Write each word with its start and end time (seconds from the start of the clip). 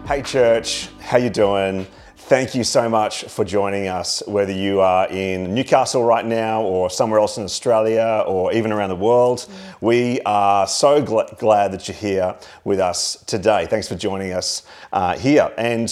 Hey 0.08 0.22
church, 0.22 0.88
how 1.00 1.18
you 1.18 1.28
doing? 1.28 1.86
Thank 2.16 2.54
you 2.54 2.64
so 2.64 2.88
much 2.88 3.24
for 3.24 3.44
joining 3.44 3.88
us, 3.88 4.22
whether 4.26 4.52
you 4.52 4.80
are 4.80 5.06
in 5.08 5.54
Newcastle 5.54 6.02
right 6.02 6.24
now 6.24 6.62
or 6.62 6.88
somewhere 6.88 7.20
else 7.20 7.36
in 7.36 7.44
Australia 7.44 8.24
or 8.26 8.50
even 8.54 8.72
around 8.72 8.88
the 8.88 8.96
world. 8.96 9.46
We 9.82 10.22
are 10.22 10.66
so 10.66 11.02
gl- 11.02 11.38
glad 11.38 11.72
that 11.72 11.88
you're 11.88 11.94
here 11.94 12.34
with 12.64 12.80
us 12.80 13.22
today. 13.26 13.66
Thanks 13.66 13.86
for 13.86 13.96
joining 13.96 14.32
us 14.32 14.62
uh, 14.94 15.18
here. 15.18 15.52
And 15.58 15.90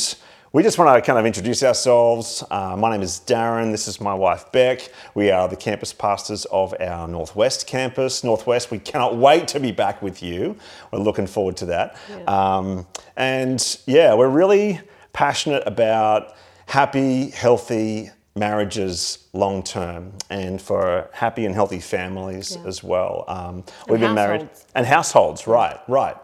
we 0.57 0.63
just 0.63 0.79
want 0.79 0.97
to 0.97 1.07
kind 1.07 1.19
of 1.19 1.27
introduce 1.27 1.63
ourselves. 1.63 2.43
Uh, 2.51 2.75
my 2.79 2.91
name 2.91 3.03
is 3.03 3.21
Darren. 3.27 3.71
This 3.73 3.87
is 3.87 4.01
my 4.01 4.15
wife, 4.15 4.51
Beck. 4.53 4.89
We 5.15 5.31
are 5.31 5.49
the 5.49 5.55
campus 5.55 5.93
pastors 5.93 6.47
of 6.47 6.75
our 6.81 7.07
Northwest 7.07 7.67
campus. 7.67 8.25
Northwest, 8.25 8.71
we 8.71 8.79
cannot 8.79 9.19
wait 9.19 9.49
to 9.49 9.61
be 9.61 9.71
back 9.71 10.01
with 10.01 10.23
you. 10.23 10.57
We're 10.91 11.01
looking 11.01 11.27
forward 11.27 11.59
to 11.59 11.67
that. 11.67 11.99
Yeah. 12.09 12.23
Um, 12.57 12.87
and 13.19 13.79
yeah, 13.85 14.15
we're 14.15 14.31
really 14.31 14.81
passionate 15.13 15.63
about 15.67 16.35
happy, 16.65 17.29
healthy 17.33 18.09
marriages 18.35 19.29
long 19.35 19.63
term 19.63 20.15
and 20.31 20.63
for 20.63 21.11
happy 21.13 21.45
and 21.45 21.55
healthy 21.55 21.81
families 21.81 22.57
Yeah. 22.57 22.67
as 22.67 22.83
well. 22.83 23.27
Um, 23.29 23.57
And 23.57 23.65
we've 23.91 24.01
been 24.01 24.15
married 24.15 24.49
and 24.75 24.87
households, 24.87 25.47
right, 25.47 25.79
right. 25.87 26.17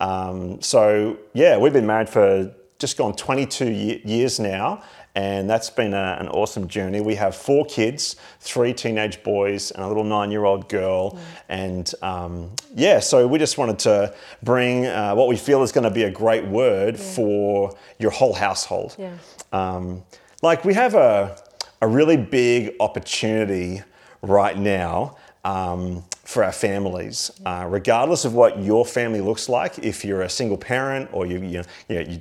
Um, 0.00 0.62
so 0.62 1.18
yeah, 1.34 1.58
we've 1.58 1.74
been 1.74 1.86
married 1.86 2.08
for 2.08 2.50
just 2.84 2.98
gone 2.98 3.16
22 3.16 3.70
years 4.04 4.38
now, 4.38 4.82
and 5.14 5.48
that's 5.48 5.70
been 5.70 5.94
a, 5.94 6.18
an 6.20 6.28
awesome 6.28 6.68
journey. 6.68 7.00
We 7.00 7.14
have 7.14 7.34
four 7.34 7.64
kids, 7.64 8.16
three 8.40 8.74
teenage 8.74 9.22
boys 9.22 9.70
and 9.70 9.82
a 9.82 9.88
little 9.88 10.04
nine-year-old 10.04 10.68
girl, 10.68 11.18
and 11.48 11.90
um, 12.02 12.50
yeah, 12.74 13.00
so 13.00 13.26
we 13.26 13.38
just 13.38 13.56
wanted 13.56 13.78
to 13.78 14.14
bring 14.42 14.84
uh, 14.84 15.14
what 15.14 15.28
we 15.28 15.36
feel 15.38 15.62
is 15.62 15.72
going 15.72 15.84
to 15.84 15.90
be 15.90 16.02
a 16.02 16.10
great 16.10 16.44
word 16.44 17.00
for 17.00 17.74
your 17.98 18.10
whole 18.10 18.34
household. 18.34 18.96
Yeah. 18.98 19.16
Um, 19.50 20.02
like 20.42 20.66
we 20.66 20.74
have 20.74 20.94
a, 20.94 21.34
a 21.80 21.88
really 21.88 22.18
big 22.18 22.74
opportunity 22.80 23.82
right 24.20 24.58
now 24.58 25.16
um, 25.42 26.04
for 26.24 26.44
our 26.44 26.52
families, 26.52 27.30
uh, 27.46 27.66
regardless 27.66 28.26
of 28.26 28.34
what 28.34 28.58
your 28.58 28.84
family 28.84 29.22
looks 29.22 29.48
like. 29.48 29.78
If 29.78 30.04
you're 30.04 30.20
a 30.20 30.28
single 30.28 30.58
parent 30.58 31.08
or 31.12 31.24
you, 31.24 31.38
you, 31.40 31.62
you, 31.88 31.94
know, 31.94 32.00
you 32.00 32.20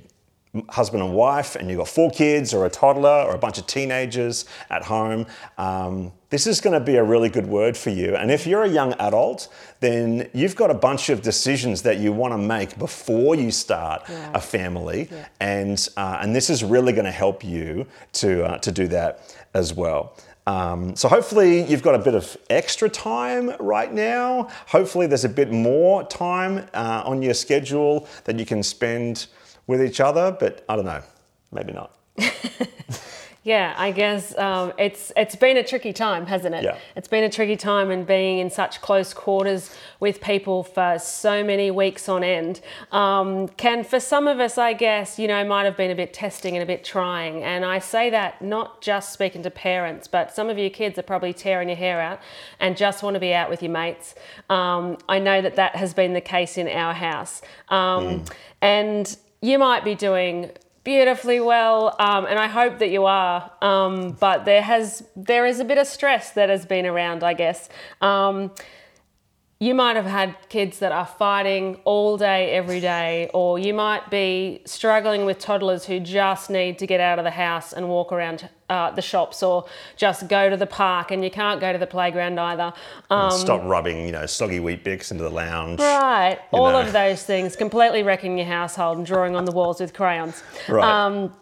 husband 0.69 1.01
and 1.01 1.13
wife 1.13 1.55
and 1.55 1.67
you've 1.69 1.79
got 1.79 1.87
four 1.87 2.11
kids 2.11 2.53
or 2.53 2.65
a 2.65 2.69
toddler 2.69 3.23
or 3.23 3.33
a 3.33 3.37
bunch 3.37 3.57
of 3.57 3.65
teenagers 3.65 4.45
at 4.69 4.83
home, 4.83 5.25
um, 5.57 6.11
this 6.29 6.45
is 6.45 6.61
going 6.61 6.73
to 6.73 6.79
be 6.79 6.95
a 6.97 7.03
really 7.03 7.29
good 7.29 7.47
word 7.47 7.75
for 7.75 7.89
you. 7.89 8.15
And 8.15 8.29
if 8.31 8.45
you're 8.45 8.63
a 8.63 8.69
young 8.69 8.93
adult, 8.93 9.47
then 9.79 10.29
you've 10.33 10.55
got 10.55 10.69
a 10.69 10.75
bunch 10.75 11.09
of 11.09 11.21
decisions 11.21 11.81
that 11.83 11.97
you 11.97 12.11
want 12.13 12.33
to 12.33 12.37
make 12.37 12.77
before 12.77 13.35
you 13.35 13.49
start 13.51 14.03
Yeah. 14.07 14.31
a 14.33 14.39
family, 14.39 15.09
Yeah. 15.11 15.25
and 15.39 15.87
uh, 15.97 16.19
and 16.21 16.35
this 16.35 16.49
is 16.49 16.63
really 16.63 16.93
going 16.93 17.05
to 17.05 17.11
help 17.11 17.43
you 17.43 17.85
to 18.13 18.45
uh, 18.45 18.57
to 18.59 18.71
do 18.71 18.87
that 18.89 19.35
as 19.53 19.73
well. 19.73 20.13
Um, 20.45 20.95
so 20.95 21.07
hopefully 21.07 21.63
you've 21.63 21.81
got 21.83 21.95
a 21.95 21.99
bit 21.99 22.15
of 22.15 22.35
extra 22.49 22.89
time 22.89 23.53
right 23.59 23.93
now. 23.93 24.49
Hopefully 24.67 25.07
there's 25.07 25.23
a 25.23 25.29
bit 25.29 25.51
more 25.51 26.03
time 26.03 26.67
uh, 26.73 27.03
on 27.05 27.21
your 27.21 27.33
schedule 27.33 28.07
that 28.25 28.37
you 28.37 28.45
can 28.45 28.61
spend 28.61 29.27
with 29.67 29.81
each 29.81 29.99
other. 29.99 30.35
But 30.37 30.63
I 30.67 30.75
don't 30.75 30.85
know, 30.85 31.01
maybe 31.51 31.73
not. 31.73 31.95
Yeah, 33.45 33.73
I 33.77 33.91
guess 33.91 34.37
um, 34.37 34.71
it's 34.77 35.11
it's 35.17 35.35
been 35.35 35.57
a 35.57 35.63
tricky 35.63 35.91
time, 35.91 36.27
hasn't 36.27 36.55
it? 36.55 36.63
Yeah. 36.63 36.77
It's 36.95 37.09
been 37.09 37.25
a 37.25 37.29
tricky 37.29 37.57
time 37.57 37.91
and 37.91 38.07
being 38.07 38.39
in 38.39 38.49
such 38.49 38.79
close 38.79 39.13
quarters 39.13 39.75
with 39.99 40.21
people 40.21 40.63
for 40.63 40.97
so 40.97 41.43
many 41.43 41.69
weeks 41.69 42.07
on 42.07 42.23
end 42.23 42.61
um, 42.93 43.49
can, 43.49 43.83
for 43.83 43.99
some 43.99 44.29
of 44.29 44.39
us, 44.39 44.57
I 44.57 44.71
guess, 44.71 45.19
you 45.19 45.27
know, 45.27 45.43
might 45.43 45.65
have 45.65 45.75
been 45.75 45.91
a 45.91 45.95
bit 45.95 46.13
testing 46.13 46.55
and 46.55 46.63
a 46.63 46.65
bit 46.65 46.85
trying. 46.85 47.43
And 47.43 47.65
I 47.65 47.79
say 47.79 48.09
that 48.11 48.41
not 48.41 48.81
just 48.81 49.11
speaking 49.11 49.43
to 49.43 49.51
parents, 49.51 50.07
but 50.07 50.33
some 50.33 50.49
of 50.49 50.57
your 50.57 50.69
kids 50.69 50.97
are 50.97 51.03
probably 51.03 51.33
tearing 51.33 51.67
your 51.67 51.77
hair 51.77 51.99
out 51.99 52.21
and 52.61 52.77
just 52.77 53.03
want 53.03 53.15
to 53.15 53.19
be 53.19 53.33
out 53.33 53.49
with 53.49 53.61
your 53.61 53.73
mates. 53.73 54.15
Um, 54.49 54.97
I 55.09 55.19
know 55.19 55.41
that 55.41 55.57
that 55.57 55.75
has 55.75 55.93
been 55.93 56.13
the 56.13 56.21
case 56.21 56.57
in 56.57 56.69
our 56.69 56.93
house, 56.93 57.41
um, 57.67 58.23
and 58.61 59.17
you 59.43 59.59
might 59.59 59.83
be 59.83 59.93
doing 59.93 60.51
beautifully 60.85 61.41
well, 61.41 61.93
um, 61.99 62.25
and 62.25 62.39
I 62.39 62.47
hope 62.47 62.79
that 62.79 62.91
you 62.91 63.05
are. 63.05 63.51
Um, 63.61 64.11
but 64.13 64.45
there 64.45 64.61
has 64.61 65.03
there 65.17 65.45
is 65.45 65.59
a 65.59 65.65
bit 65.65 65.77
of 65.77 65.85
stress 65.85 66.31
that 66.31 66.47
has 66.47 66.65
been 66.65 66.85
around, 66.85 67.23
I 67.23 67.33
guess. 67.33 67.67
Um, 67.99 68.51
you 69.63 69.73
might 69.73 69.95
have 69.95 70.05
had 70.05 70.35
kids 70.49 70.79
that 70.79 70.91
are 70.91 71.05
fighting 71.05 71.79
all 71.85 72.17
day, 72.17 72.51
every 72.51 72.81
day, 72.81 73.29
or 73.33 73.57
you 73.57 73.73
might 73.73 74.09
be 74.09 74.61
struggling 74.65 75.23
with 75.23 75.39
toddlers 75.39 75.85
who 75.85 76.01
just 76.01 76.49
need 76.49 76.77
to 76.79 76.85
get 76.85 76.99
out 76.99 77.17
of 77.17 77.23
the 77.23 77.31
house 77.31 77.71
and 77.71 77.87
walk 77.87 78.11
around 78.11 78.49
uh, 78.69 78.91
the 78.91 79.01
shops, 79.01 79.41
or 79.41 79.65
just 79.95 80.27
go 80.27 80.49
to 80.49 80.57
the 80.57 80.65
park, 80.65 81.11
and 81.11 81.23
you 81.23 81.31
can't 81.31 81.61
go 81.61 81.71
to 81.71 81.77
the 81.77 81.87
playground 81.87 82.37
either. 82.37 82.73
Um, 83.09 83.31
Stop 83.31 83.63
rubbing, 83.63 84.05
you 84.05 84.11
know, 84.11 84.25
soggy 84.25 84.59
Weet-Bix 84.59 85.11
into 85.11 85.23
the 85.23 85.29
lounge. 85.29 85.79
Right, 85.79 86.39
all 86.51 86.71
know. 86.71 86.81
of 86.81 86.91
those 86.91 87.23
things, 87.23 87.55
completely 87.55 88.03
wrecking 88.03 88.37
your 88.37 88.47
household 88.47 88.97
and 88.97 89.05
drawing 89.05 89.33
on 89.37 89.45
the 89.45 89.53
walls 89.53 89.79
with 89.79 89.93
crayons. 89.93 90.43
Right. 90.67 90.83
Um, 90.83 91.33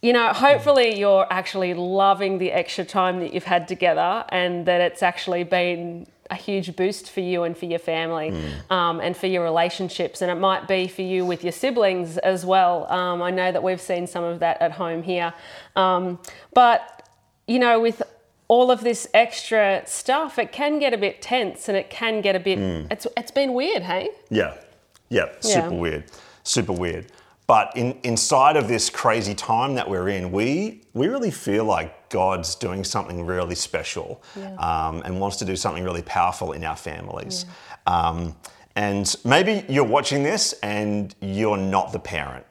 you 0.00 0.12
know, 0.12 0.28
hopefully 0.28 0.96
you're 0.96 1.26
actually 1.28 1.74
loving 1.74 2.38
the 2.38 2.52
extra 2.52 2.84
time 2.84 3.18
that 3.18 3.34
you've 3.34 3.42
had 3.42 3.66
together 3.66 4.24
and 4.28 4.64
that 4.66 4.80
it's 4.80 5.02
actually 5.02 5.42
been 5.42 6.06
a 6.30 6.34
huge 6.34 6.76
boost 6.76 7.10
for 7.10 7.20
you 7.20 7.44
and 7.44 7.56
for 7.56 7.66
your 7.66 7.78
family 7.78 8.34
um, 8.70 9.00
and 9.00 9.16
for 9.16 9.26
your 9.26 9.42
relationships. 9.42 10.22
And 10.22 10.30
it 10.30 10.34
might 10.36 10.68
be 10.68 10.88
for 10.88 11.02
you 11.02 11.24
with 11.24 11.42
your 11.42 11.52
siblings 11.52 12.18
as 12.18 12.44
well. 12.44 12.90
Um, 12.90 13.22
I 13.22 13.30
know 13.30 13.50
that 13.52 13.62
we've 13.62 13.80
seen 13.80 14.06
some 14.06 14.24
of 14.24 14.40
that 14.40 14.60
at 14.60 14.72
home 14.72 15.02
here. 15.02 15.32
Um, 15.76 16.18
but, 16.54 17.08
you 17.46 17.58
know, 17.58 17.80
with 17.80 18.02
all 18.48 18.70
of 18.70 18.82
this 18.82 19.06
extra 19.12 19.82
stuff, 19.86 20.38
it 20.38 20.52
can 20.52 20.78
get 20.78 20.94
a 20.94 20.98
bit 20.98 21.20
tense 21.20 21.68
and 21.68 21.76
it 21.76 21.90
can 21.90 22.20
get 22.20 22.34
a 22.36 22.40
bit, 22.40 22.58
it's, 22.90 23.06
it's 23.16 23.30
been 23.30 23.52
weird, 23.54 23.82
hey? 23.82 24.08
Yeah, 24.30 24.54
yeah, 25.10 25.26
super 25.40 25.74
Yeah. 25.74 25.80
weird, 25.80 26.04
super 26.44 26.72
weird. 26.72 27.12
But 27.46 27.72
in, 27.76 27.98
inside 28.02 28.56
of 28.56 28.68
this 28.68 28.90
crazy 28.90 29.34
time 29.34 29.74
that 29.76 29.88
we're 29.88 30.08
in, 30.10 30.32
we 30.32 30.82
we 30.92 31.08
really 31.08 31.30
feel 31.30 31.64
like 31.64 31.94
God's 32.10 32.54
doing 32.54 32.84
something 32.84 33.24
really 33.26 33.54
special 33.54 34.22
um, 34.58 35.02
and 35.04 35.20
wants 35.20 35.36
to 35.38 35.44
do 35.44 35.56
something 35.56 35.84
really 35.84 36.02
powerful 36.02 36.52
in 36.52 36.64
our 36.64 36.76
families. 36.76 37.46
Um, 37.86 38.36
and 38.76 39.14
maybe 39.24 39.64
you're 39.68 39.84
watching 39.84 40.22
this 40.22 40.52
and 40.62 41.14
you're 41.20 41.56
not 41.56 41.92
the 41.92 41.98
parent. 41.98 42.44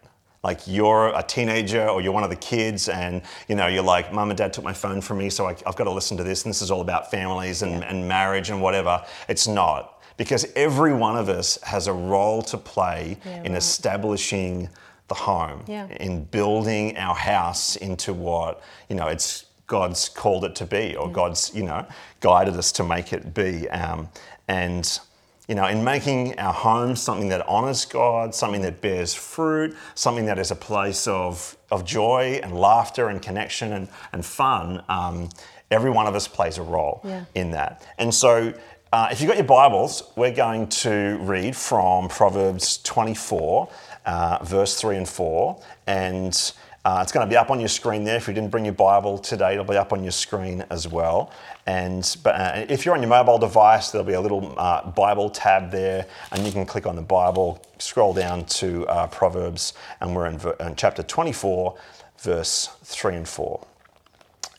Like 0.43 0.61
you're 0.67 1.07
a 1.09 1.23
teenager 1.23 1.87
or 1.87 2.01
you're 2.01 2.13
one 2.13 2.23
of 2.23 2.29
the 2.29 2.35
kids, 2.37 2.87
and 2.89 3.21
you 3.49 3.55
know 3.55 3.67
you're 3.67 3.83
like, 3.83 4.13
"Mum 4.13 4.29
and 4.29 4.37
Dad 4.37 4.53
took 4.53 4.63
my 4.63 4.71
phone 4.71 5.01
from 5.01 5.17
me, 5.17 5.29
so 5.29 5.45
I, 5.47 5.55
I've 5.65 5.75
got 5.75 5.85
to 5.85 5.91
listen 5.91 6.15
to 6.17 6.23
this." 6.23 6.43
And 6.45 6.49
this 6.51 6.61
is 6.61 6.71
all 6.71 6.79
about 6.81 7.11
families 7.11 7.63
and, 7.63 7.83
and 7.83 8.07
marriage 8.07 8.49
and 8.49 8.61
whatever. 8.61 9.03
It's 9.27 9.47
not 9.47 10.01
because 10.15 10.45
every 10.55 10.93
one 10.93 11.17
of 11.17 11.27
us 11.27 11.57
has 11.63 11.87
a 11.87 11.93
role 11.93 12.41
to 12.43 12.57
play 12.57 13.17
Yeah, 13.25 13.43
in 13.43 13.51
right. 13.53 13.57
establishing 13.57 14.69
the 15.09 15.15
home, 15.15 15.63
Yeah. 15.67 15.87
in 15.87 16.23
building 16.25 16.95
our 16.97 17.15
house 17.15 17.75
into 17.75 18.13
what 18.13 18.61
you 18.89 18.95
know 18.95 19.07
it's 19.07 19.46
God's 19.67 20.09
called 20.09 20.45
it 20.45 20.55
to 20.55 20.65
be, 20.65 20.95
or 20.95 21.09
God's 21.09 21.53
you 21.53 21.63
know 21.63 21.85
guided 22.19 22.55
us 22.55 22.71
to 22.73 22.83
make 22.83 23.13
it 23.13 23.33
be, 23.33 23.69
um, 23.69 24.09
and 24.47 24.99
you 25.47 25.55
know, 25.55 25.65
in 25.67 25.81
making 25.83 26.37
our 26.39 26.51
home 26.53 26.95
something 26.95 27.29
that 27.29 27.47
honors 27.47 27.85
God, 27.85 28.35
something 28.35 28.61
that 28.63 28.81
bears 28.81 29.13
fruit, 29.13 29.75
something 29.95 30.25
that 30.25 30.37
is 30.37 30.51
a 30.51 30.55
place 30.57 31.07
of, 31.07 31.55
of 31.71 31.85
joy 31.85 32.41
and 32.43 32.53
laughter 32.53 33.07
and 33.07 33.21
connection 33.21 33.71
and, 33.71 33.87
and 34.11 34.25
fun, 34.25 34.83
um, 34.89 35.29
every 35.71 35.89
one 35.89 36.05
of 36.05 36.15
us 36.15 36.27
plays 36.27 36.57
a 36.57 36.61
role 36.61 36.99
Yeah. 37.05 37.23
in 37.33 37.51
that. 37.51 37.85
And 37.97 38.13
so, 38.13 38.53
uh, 38.91 39.07
if 39.09 39.21
you've 39.21 39.29
got 39.29 39.37
your 39.37 39.45
Bibles, 39.45 40.11
we're 40.17 40.33
going 40.35 40.67
to 40.67 41.17
read 41.21 41.55
from 41.55 42.09
Proverbs 42.09 42.79
24, 42.79 43.69
uh, 44.05 44.39
verse 44.43 44.75
3 44.75 44.97
and 44.97 45.07
4. 45.07 45.61
And 45.87 46.51
Uh, 46.87 47.01
it's 47.01 47.11
going 47.11 47.27
to 47.27 47.29
be 47.29 47.35
up 47.35 47.51
on 47.51 47.59
your 47.59 47.67
screen 47.67 48.05
there. 48.05 48.15
If 48.15 48.29
you 48.29 48.33
didn't 48.33 48.49
bring 48.49 48.63
your 48.63 48.73
Bible 48.73 49.17
today, 49.17 49.51
it'll 49.51 49.65
be 49.65 49.75
up 49.75 49.91
on 49.91 50.03
your 50.03 50.13
screen 50.13 50.63
as 50.69 50.87
well. 50.87 51.33
And 51.65 52.15
but 52.23 52.35
uh, 52.35 52.65
if 52.69 52.85
you're 52.85 52.95
on 52.95 53.01
your 53.01 53.09
mobile 53.09 53.37
device, 53.37 53.91
there'll 53.91 54.07
be 54.07 54.13
a 54.13 54.21
little 54.21 54.57
uh, 54.57 54.89
Bible 54.91 55.29
tab 55.29 55.69
there, 55.69 56.05
and 56.31 56.45
you 56.45 56.51
can 56.53 56.65
click 56.65 56.87
on 56.87 56.95
the 56.95 57.01
Bible, 57.01 57.61
scroll 57.77 58.13
down 58.13 58.45
to 58.45 58.87
uh, 58.87 59.07
Proverbs, 59.07 59.73
and 59.99 60.15
we're 60.15 60.27
in, 60.27 60.39
in 60.61 60.77
chapter 60.77 61.03
24, 61.03 61.77
verse 62.19 62.69
3 62.85 63.17
and 63.17 63.27
4. 63.27 63.67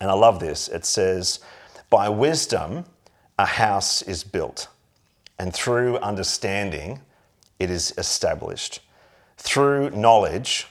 And 0.03 0.11
I 0.11 0.13
love 0.13 0.39
this. 0.39 0.69
It 0.69 0.85
says, 0.85 1.41
By 1.89 2.11
wisdom 2.11 2.85
a 3.39 3.47
house 3.47 4.03
is 4.03 4.23
built, 4.23 4.69
and 5.39 5.55
through 5.55 5.97
understanding 6.01 7.01
it 7.59 7.71
is 7.71 7.95
established. 7.97 8.81
Through 9.39 9.93
knowledge, 9.93 10.67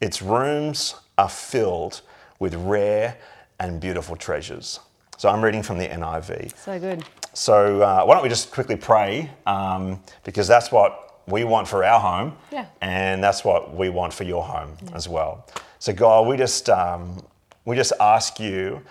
its 0.00 0.20
rooms 0.20 0.96
are 1.22 1.28
filled 1.28 2.00
with 2.40 2.54
rare 2.56 3.16
and 3.60 3.80
beautiful 3.80 4.16
treasures. 4.16 4.80
So 5.16 5.28
I'm 5.28 5.42
reading 5.42 5.62
from 5.62 5.78
the 5.78 5.86
NIV. 5.86 6.56
So 6.56 6.80
good. 6.80 7.04
So 7.32 7.80
uh, 7.80 8.04
why 8.04 8.14
don't 8.14 8.24
we 8.24 8.28
just 8.28 8.50
quickly 8.50 8.74
pray? 8.76 9.30
Um, 9.46 10.00
because 10.24 10.48
that's 10.48 10.72
what 10.72 11.20
we 11.28 11.44
want 11.44 11.68
for 11.68 11.84
our 11.84 12.00
home, 12.00 12.36
Yeah. 12.50 12.66
and 12.80 13.22
that's 13.22 13.44
what 13.44 13.74
we 13.74 13.88
want 13.88 14.12
for 14.12 14.24
your 14.24 14.42
home 14.42 14.76
as 14.94 15.08
well. 15.08 15.46
So 15.78 15.92
God, 15.92 16.26
we 16.26 16.36
just 16.36 16.68
um, 16.68 17.22
we 17.64 17.76
just 17.76 17.92
ask 18.00 18.40
you 18.40 18.82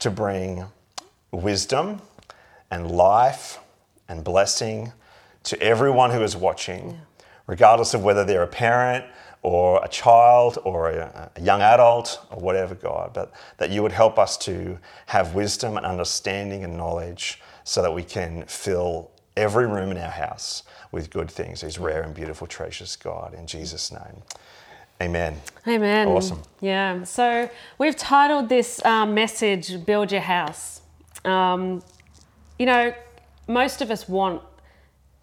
to 0.00 0.10
bring 0.10 0.64
wisdom 1.30 2.00
and 2.72 2.90
life 2.90 3.60
and 4.08 4.24
blessing 4.24 4.92
to 5.44 5.60
everyone 5.62 6.10
who 6.10 6.22
is 6.24 6.34
watching, 6.36 6.98
regardless 7.46 7.94
of 7.94 8.02
whether 8.02 8.24
they're 8.24 8.42
a 8.42 8.46
parent 8.48 9.04
or 9.42 9.80
a 9.84 9.88
child 9.88 10.58
or 10.64 10.90
a, 10.90 11.30
a 11.34 11.40
young 11.40 11.60
adult 11.60 12.24
or 12.30 12.38
whatever, 12.38 12.74
God, 12.74 13.10
but 13.12 13.32
that 13.58 13.70
you 13.70 13.82
would 13.82 13.92
help 13.92 14.18
us 14.18 14.36
to 14.38 14.78
have 15.06 15.34
wisdom 15.34 15.76
and 15.76 15.84
understanding 15.84 16.64
and 16.64 16.76
knowledge 16.76 17.40
so 17.64 17.82
that 17.82 17.92
we 17.92 18.04
can 18.04 18.44
fill 18.46 19.10
every 19.36 19.66
room 19.66 19.90
in 19.90 19.98
our 19.98 20.10
house 20.10 20.62
with 20.92 21.10
good 21.10 21.30
things, 21.30 21.62
these 21.62 21.78
rare 21.78 22.02
and 22.02 22.14
beautiful 22.14 22.46
treasures, 22.46 22.96
God, 22.96 23.34
in 23.34 23.46
Jesus' 23.46 23.90
name. 23.90 24.22
Amen. 25.00 25.40
Amen. 25.66 26.06
Awesome. 26.06 26.42
Yeah. 26.60 27.02
So 27.02 27.50
we've 27.78 27.96
titled 27.96 28.48
this 28.48 28.84
um, 28.84 29.14
message 29.14 29.84
"Build 29.84 30.12
Your 30.12 30.20
House." 30.20 30.80
Um, 31.24 31.82
you 32.56 32.66
know, 32.66 32.94
most 33.48 33.82
of 33.82 33.90
us 33.90 34.08
want 34.08 34.42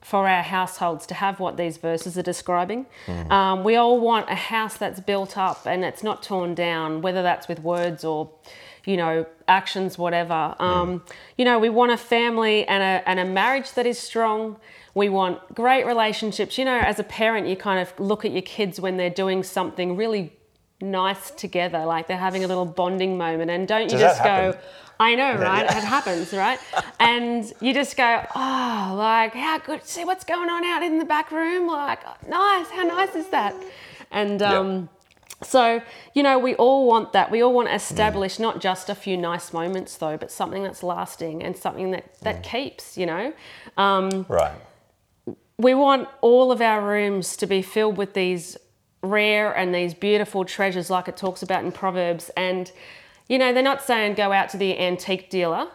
for 0.09 0.27
our 0.27 0.41
households 0.41 1.05
to 1.05 1.13
have 1.13 1.39
what 1.39 1.55
these 1.55 1.77
verses 1.77 2.17
are 2.17 2.27
describing. 2.33 2.87
Um, 3.29 3.63
we 3.63 3.75
all 3.75 3.99
want 3.99 4.25
a 4.27 4.39
house 4.55 4.75
that's 4.75 4.99
built 4.99 5.37
up 5.37 5.67
and 5.67 5.85
it's 5.89 6.03
not 6.09 6.23
torn 6.23 6.55
down, 6.55 7.01
whether 7.03 7.21
that's 7.21 7.47
with 7.47 7.59
words 7.59 8.03
or, 8.03 8.31
you 8.85 8.97
know, 8.97 9.27
actions, 9.47 9.99
whatever. 9.99 10.55
Um, 10.57 11.03
You 11.37 11.45
know, 11.45 11.59
we 11.59 11.69
want 11.69 11.91
a 11.91 11.97
family 11.97 12.67
and 12.67 12.81
a, 12.81 13.07
and 13.09 13.19
a 13.19 13.25
marriage 13.25 13.69
that 13.73 13.85
is 13.85 13.99
strong. 13.99 14.57
We 14.95 15.09
want 15.09 15.35
great 15.53 15.85
relationships. 15.85 16.57
You 16.57 16.65
know, 16.65 16.79
as 16.91 16.97
a 16.99 17.03
parent, 17.03 17.47
you 17.47 17.55
kind 17.55 17.79
of 17.79 17.87
look 17.99 18.25
at 18.25 18.31
your 18.31 18.47
kids 18.57 18.79
when 18.79 18.97
they're 18.97 19.17
doing 19.23 19.43
something 19.43 19.95
really 19.95 20.33
nice 20.81 21.29
together, 21.31 21.85
like 21.85 22.07
they're 22.07 22.25
having 22.29 22.43
a 22.43 22.47
little 22.47 22.65
bonding 22.65 23.15
moment. 23.17 23.51
And 23.51 23.67
don't 23.67 23.91
you 23.91 23.97
Does 23.99 24.01
that 24.01 24.17
just 24.17 24.23
go? 24.23 24.57
I 24.99 25.15
know, 25.15 25.35
right? 25.35 25.63
It 25.65 25.83
happens, 25.83 26.33
right? 26.33 26.59
and 26.99 27.51
you 27.61 27.73
just 27.73 27.95
go, 27.95 28.25
oh, 28.35 28.95
like, 28.97 29.33
how 29.33 29.57
good, 29.59 29.85
see 29.85 30.03
what's 30.03 30.25
going 30.25 30.49
on 30.49 30.65
out 30.65 30.83
in 30.83 30.99
the 30.99 31.05
back 31.05 31.31
room? 31.31 31.67
Like, 31.67 32.03
nice, 32.27 32.69
how 32.69 32.83
nice 32.83 33.15
is 33.15 33.27
that? 33.27 33.55
And, 34.11 34.41
um, 34.41 34.89
so, 35.41 35.81
you 36.13 36.21
know, 36.21 36.37
we 36.37 36.53
all 36.55 36.85
want 36.85 37.13
that. 37.13 37.31
We 37.31 37.41
all 37.41 37.53
want 37.53 37.69
to 37.69 37.73
establish 37.75 38.39
not 38.39 38.59
just 38.59 38.89
a 38.89 38.95
few 38.95 39.15
nice 39.15 39.53
moments, 39.53 39.95
though, 39.95 40.17
but 40.17 40.31
something 40.31 40.63
that's 40.63 40.83
lasting 40.83 41.43
and 41.43 41.55
something 41.55 41.91
that, 41.91 42.19
that 42.23 42.43
keeps, 42.43 42.97
you 42.97 43.05
know. 43.05 43.31
Um, 43.77 44.25
Right. 44.27 44.51
we 45.57 45.73
want 45.75 46.09
all 46.19 46.51
of 46.51 46.59
our 46.61 46.81
rooms 46.81 47.37
to 47.37 47.47
be 47.47 47.61
filled 47.61 47.95
with 47.95 48.13
these 48.15 48.57
rare 49.01 49.53
and 49.55 49.73
these 49.73 49.93
beautiful 49.93 50.43
treasures, 50.43 50.89
like 50.89 51.07
it 51.07 51.15
talks 51.15 51.41
about 51.41 51.63
in 51.63 51.71
Proverbs. 51.71 52.29
And, 52.35 52.69
you 53.29 53.37
know, 53.37 53.53
they're 53.53 53.63
not 53.63 53.81
saying 53.81 54.15
go 54.15 54.33
out 54.33 54.49
to 54.49 54.57
the 54.57 54.77
antique 54.77 55.29
dealer 55.29 55.67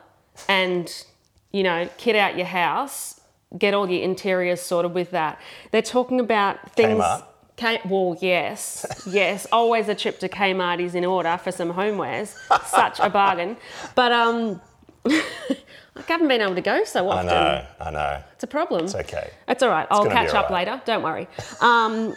and, 0.48 1.04
you 1.52 1.62
know, 1.62 1.88
kit 1.96 2.16
out 2.16 2.36
your 2.36 2.46
house, 2.46 3.20
get 3.56 3.72
all 3.72 3.88
your 3.88 4.02
interiors 4.02 4.60
sorted 4.60 4.92
with 4.92 5.12
that. 5.12 5.40
They're 5.70 5.80
talking 5.80 6.20
about 6.20 6.72
things. 6.72 7.00
Kmart. 7.00 7.24
K- 7.56 7.80
well, 7.88 8.16
yes, 8.20 8.84
yes. 9.08 9.46
Always 9.52 9.88
a 9.88 9.94
trip 9.94 10.18
to 10.18 10.28
Kmart 10.28 10.80
is 10.80 10.96
in 10.96 11.04
order 11.04 11.38
for 11.38 11.52
some 11.52 11.72
homewares. 11.72 12.34
Such 12.66 12.98
a 12.98 13.08
bargain. 13.08 13.56
But 13.94 14.10
um, 14.10 14.60
I 15.06 16.02
haven't 16.08 16.26
been 16.26 16.40
able 16.40 16.56
to 16.56 16.60
go 16.60 16.82
so 16.82 17.08
often. 17.08 17.28
I 17.28 17.32
know, 17.32 17.66
I 17.78 17.90
know. 17.92 18.22
It's 18.32 18.42
a 18.42 18.48
problem. 18.48 18.86
It's 18.86 18.96
okay. 18.96 19.30
It's 19.46 19.62
all 19.62 19.68
right. 19.70 19.86
I'll 19.92 20.06
catch 20.06 20.30
all 20.30 20.38
up 20.38 20.50
right. 20.50 20.66
later. 20.66 20.82
Don't 20.84 21.04
worry. 21.04 21.28
Um, 21.60 22.16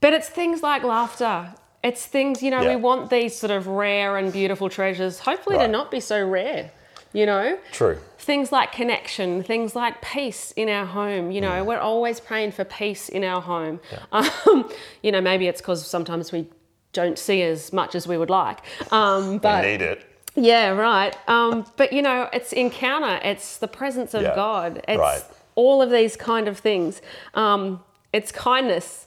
but 0.00 0.14
it's 0.14 0.30
things 0.30 0.62
like 0.62 0.82
laughter. 0.82 1.54
It's 1.84 2.04
things, 2.06 2.42
you 2.42 2.50
know, 2.50 2.62
Yeah. 2.62 2.70
we 2.70 2.76
want 2.76 3.10
these 3.10 3.36
sort 3.36 3.50
of 3.52 3.66
rare 3.68 4.16
and 4.16 4.32
beautiful 4.32 4.68
treasures, 4.68 5.20
hopefully 5.20 5.58
to 5.58 5.68
not 5.68 5.90
be 5.90 6.00
so 6.00 6.18
rare, 6.26 6.70
you 7.12 7.26
know? 7.26 7.58
True. 7.72 7.98
Things 8.18 8.50
like 8.50 8.72
connection, 8.72 9.42
things 9.42 9.76
like 9.76 10.00
peace 10.00 10.50
in 10.56 10.70
our 10.70 10.86
home. 10.86 11.30
You 11.30 11.42
know, 11.42 11.62
Mm. 11.62 11.66
we're 11.66 11.78
always 11.78 12.20
praying 12.20 12.52
for 12.52 12.64
peace 12.64 13.10
in 13.10 13.22
our 13.22 13.42
home. 13.42 13.80
Um, 14.12 14.70
you 15.02 15.12
know, 15.12 15.20
maybe 15.20 15.46
it's 15.46 15.60
because 15.60 15.86
sometimes 15.86 16.32
we 16.32 16.46
don't 16.94 17.18
see 17.18 17.42
as 17.42 17.70
much 17.72 17.94
as 17.94 18.08
we 18.08 18.16
would 18.16 18.30
like. 18.30 18.60
Um, 18.90 19.38
but 19.38 19.62
we 19.64 19.72
need 19.72 19.82
it. 19.82 20.06
yeah, 20.36 20.70
right. 20.70 21.14
Um, 21.28 21.66
but 21.76 21.92
you 21.92 22.00
know, 22.00 22.30
it's 22.32 22.52
encounter. 22.54 23.20
It's 23.22 23.58
the 23.58 23.68
presence 23.68 24.14
of 24.14 24.22
Yeah, 24.22 24.34
God. 24.34 24.82
It's 24.88 24.98
right. 24.98 25.22
all 25.54 25.82
of 25.82 25.90
these 25.90 26.16
kind 26.16 26.48
of 26.48 26.58
things. 26.58 27.02
Um, 27.34 27.82
it's 28.12 28.32
kindness. 28.32 29.06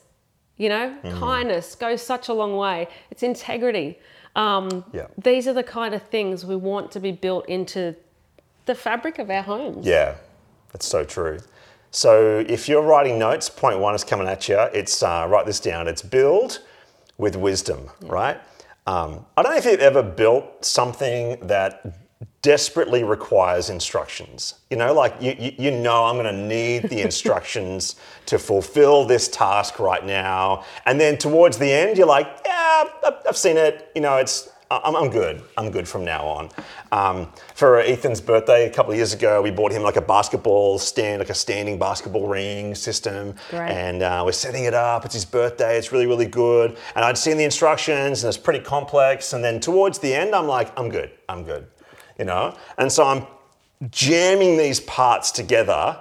You 0.58 0.68
know, 0.68 0.96
Mm-hmm. 1.02 1.18
kindness 1.18 1.74
goes 1.76 2.02
such 2.02 2.28
a 2.28 2.34
long 2.34 2.56
way. 2.56 2.88
It's 3.10 3.22
integrity. 3.22 3.98
Um, 4.36 4.84
Yeah. 4.92 5.06
These 5.16 5.48
are 5.48 5.52
the 5.54 5.62
kind 5.62 5.94
of 5.94 6.02
things 6.02 6.44
we 6.44 6.56
want 6.56 6.90
to 6.92 7.00
be 7.00 7.12
built 7.12 7.48
into 7.48 7.94
the 8.66 8.74
fabric 8.74 9.18
of 9.18 9.30
our 9.30 9.42
homes. 9.42 9.86
Yeah, 9.86 10.14
that's 10.72 10.86
so 10.86 11.04
true. 11.04 11.38
So 11.90 12.44
if 12.46 12.68
you're 12.68 12.82
writing 12.82 13.18
notes, 13.18 13.48
point 13.48 13.78
one 13.78 13.94
is 13.94 14.04
coming 14.04 14.28
at 14.28 14.48
you. 14.48 14.58
It's 14.74 15.02
uh, 15.02 15.26
write 15.30 15.46
this 15.46 15.58
down. 15.60 15.88
It's 15.88 16.02
build 16.02 16.60
with 17.16 17.34
wisdom, 17.34 17.88
right? 18.02 18.38
Um, 18.86 19.24
I 19.36 19.42
don't 19.42 19.52
know 19.52 19.58
if 19.58 19.64
you've 19.64 19.80
ever 19.80 20.02
built 20.02 20.64
something 20.64 21.38
that 21.46 21.82
desperately 22.48 23.04
requires 23.04 23.68
instructions. 23.68 24.54
You 24.70 24.78
know, 24.78 24.94
like 24.94 25.14
you, 25.20 25.36
you, 25.38 25.52
you 25.58 25.70
know, 25.70 26.06
I'm 26.06 26.14
going 26.16 26.34
to 26.34 26.46
need 26.46 26.84
the 26.84 27.02
instructions 27.08 27.96
to 28.24 28.38
fulfill 28.38 29.04
this 29.04 29.28
task 29.28 29.78
right 29.78 30.02
now. 30.02 30.64
And 30.86 30.98
then 30.98 31.18
towards 31.18 31.58
the 31.58 31.70
end, 31.70 31.98
you're 31.98 32.06
like, 32.06 32.26
yeah, 32.46 32.84
I've, 33.28 33.36
seen 33.36 33.58
it. 33.58 33.90
You 33.94 34.00
know, 34.00 34.16
it's 34.16 34.48
I'm, 34.70 34.96
I'm 34.96 35.10
good. 35.10 35.42
I'm 35.58 35.70
good 35.70 35.86
from 35.86 36.06
now 36.06 36.24
on. 36.24 36.48
Um, 36.90 37.30
for 37.54 37.80
Ethan's 37.80 38.22
birthday 38.22 38.66
a 38.66 38.72
couple 38.72 38.92
of 38.92 38.96
years 38.96 39.12
ago, 39.12 39.42
we 39.42 39.50
bought 39.50 39.70
him 39.70 39.82
like 39.82 39.96
a 39.96 40.00
basketball 40.00 40.78
stand, 40.78 41.18
like 41.18 41.28
a 41.28 41.34
standing 41.34 41.78
basketball 41.78 42.28
ring 42.28 42.74
system. 42.74 43.34
Great. 43.50 43.70
And 43.70 44.02
uh, 44.02 44.22
we're 44.24 44.32
setting 44.32 44.64
it 44.64 44.72
up. 44.72 45.04
It's 45.04 45.12
his 45.12 45.26
birthday. 45.26 45.76
It's 45.76 45.92
really, 45.92 46.06
really 46.06 46.26
good. 46.26 46.78
And 46.94 47.04
I'd 47.04 47.18
seen 47.18 47.36
the 47.36 47.44
instructions, 47.44 48.24
and 48.24 48.28
it's 48.28 48.38
pretty 48.38 48.60
complex. 48.60 49.34
And 49.34 49.44
then 49.44 49.60
towards 49.60 49.98
the 49.98 50.14
end, 50.14 50.34
I'm 50.34 50.46
like, 50.46 50.72
I'm 50.78 50.88
good. 50.88 51.10
I'm 51.28 51.44
good. 51.44 51.66
You 52.18 52.24
know. 52.24 52.56
And 52.76 52.90
so 52.90 53.04
I'm 53.04 53.26
jamming 53.90 54.58
these 54.58 54.80
parts 54.80 55.30
together. 55.30 55.98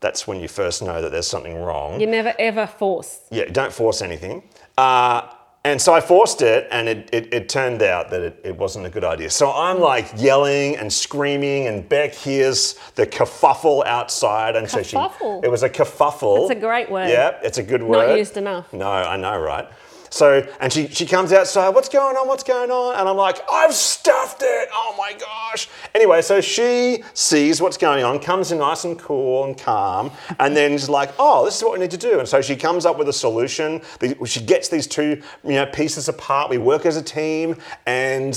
That's 0.00 0.26
when 0.26 0.40
you 0.40 0.48
first 0.48 0.82
know 0.82 1.00
that 1.00 1.12
there's 1.12 1.26
something 1.26 1.56
wrong. 1.56 2.00
You 2.00 2.06
never 2.06 2.34
ever 2.38 2.66
force. 2.66 3.20
Yeah, 3.30 3.46
don't 3.46 3.72
force 3.72 4.02
anything. 4.02 4.42
Uh, 4.76 5.28
and 5.66 5.80
so 5.80 5.94
I 5.94 6.02
forced 6.02 6.42
it, 6.42 6.68
and 6.70 6.90
it, 6.90 7.08
it, 7.10 7.32
it 7.32 7.48
turned 7.48 7.82
out 7.82 8.10
that 8.10 8.20
it, 8.20 8.38
it 8.44 8.54
wasn't 8.54 8.84
a 8.84 8.90
good 8.90 9.02
idea. 9.04 9.30
So 9.30 9.50
I'm 9.50 9.80
like 9.80 10.10
yelling 10.14 10.76
and 10.76 10.92
screaming, 10.92 11.68
and 11.68 11.88
Beck 11.88 12.14
hears 12.14 12.74
the 12.96 13.06
kerfuffle 13.06 13.86
outside. 13.86 14.56
And 14.56 14.68
so 14.68 14.80
Kerfuffle? 14.80 15.40
she, 15.40 15.46
it 15.46 15.50
was 15.50 15.62
a 15.62 15.70
kerfuffle. 15.70 16.42
It's 16.42 16.50
a 16.50 16.60
great 16.60 16.90
word. 16.90 17.08
Yeah, 17.08 17.38
it's 17.42 17.56
a 17.56 17.62
good 17.62 17.82
word. 17.82 18.08
Not 18.08 18.18
used 18.18 18.36
enough. 18.36 18.70
No, 18.74 18.90
I 18.90 19.16
know, 19.16 19.38
right? 19.38 19.66
So, 20.14 20.46
and 20.60 20.72
she, 20.72 20.86
she 20.86 21.06
comes 21.06 21.32
outside, 21.32 21.70
what's 21.70 21.88
going 21.88 22.16
on? 22.16 22.28
What's 22.28 22.44
going 22.44 22.70
on? 22.70 22.94
And 22.94 23.08
I'm 23.08 23.16
like, 23.16 23.40
I've 23.50 23.74
stuffed 23.74 24.42
it. 24.44 24.68
Oh 24.72 24.94
my 24.96 25.12
gosh. 25.12 25.68
Anyway, 25.92 26.22
so 26.22 26.40
she 26.40 27.02
sees 27.14 27.60
what's 27.60 27.76
going 27.76 28.04
on, 28.04 28.20
comes 28.20 28.52
in 28.52 28.58
nice 28.58 28.84
and 28.84 28.96
cool 28.96 29.42
and 29.42 29.58
calm, 29.58 30.12
and 30.38 30.56
then 30.56 30.70
is 30.70 30.88
like, 30.88 31.10
oh, 31.18 31.44
this 31.44 31.56
is 31.56 31.64
what 31.64 31.72
we 31.72 31.80
need 31.80 31.90
to 31.90 31.96
do. 31.96 32.20
And 32.20 32.28
so 32.28 32.40
she 32.40 32.54
comes 32.54 32.86
up 32.86 32.96
with 32.96 33.08
a 33.08 33.12
solution. 33.12 33.82
She 34.24 34.40
gets 34.40 34.68
these 34.68 34.86
two 34.86 35.20
you 35.42 35.54
know, 35.54 35.66
pieces 35.66 36.08
apart. 36.08 36.48
We 36.48 36.58
work 36.58 36.86
as 36.86 36.96
a 36.96 37.02
team 37.02 37.56
and 37.84 38.36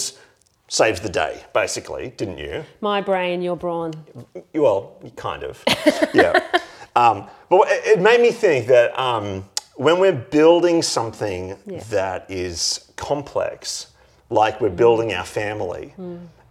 saves 0.70 1.00
the 1.00 1.10
day, 1.10 1.44
basically, 1.54 2.12
didn't 2.18 2.40
you? 2.40 2.66
My 2.82 3.02
brain, 3.02 3.44
your 3.44 3.56
brawn. 3.56 3.94
Well, 4.56 5.00
kind 5.16 5.44
of. 5.44 5.64
yeah. 6.16 6.40
Um, 6.96 7.28
but 7.48 7.68
it, 7.68 7.86
it 7.86 8.02
made 8.02 8.22
me 8.22 8.32
think 8.32 8.66
that 8.70 9.00
um, 9.00 9.48
when 9.78 10.00
we're 10.00 10.12
building 10.12 10.82
something 10.82 11.58
Yeah. 11.66 11.82
that 11.90 12.26
is 12.30 12.82
complex, 12.96 13.88
like 14.30 14.60
we're 14.60 14.70
building 14.70 15.14
our 15.14 15.26
family, 15.26 15.94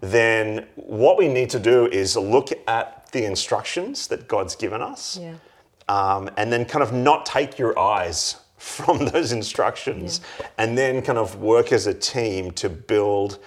then 0.01 0.67
what 0.77 1.17
we 1.19 1.29
need 1.29 1.51
to 1.51 1.59
do 1.59 1.87
is 1.87 2.17
look 2.17 2.51
at 2.69 3.11
the 3.13 3.25
instructions 3.25 4.07
that 4.09 4.29
God's 4.29 4.55
given 4.57 4.81
us 4.83 5.19
Yeah. 5.21 5.35
um, 5.89 6.31
and 6.37 6.53
then 6.53 6.65
kind 6.65 6.83
of 6.83 6.93
not 6.93 7.27
take 7.27 7.59
your 7.59 7.79
eyes 7.79 8.37
from 8.59 9.07
those 9.07 9.33
instructions 9.33 10.21
and 10.59 10.77
then 10.79 11.03
kind 11.03 11.19
of 11.19 11.37
work 11.41 11.73
as 11.73 11.87
a 11.87 11.95
team 11.95 12.51
to 12.53 12.69
build 12.69 13.39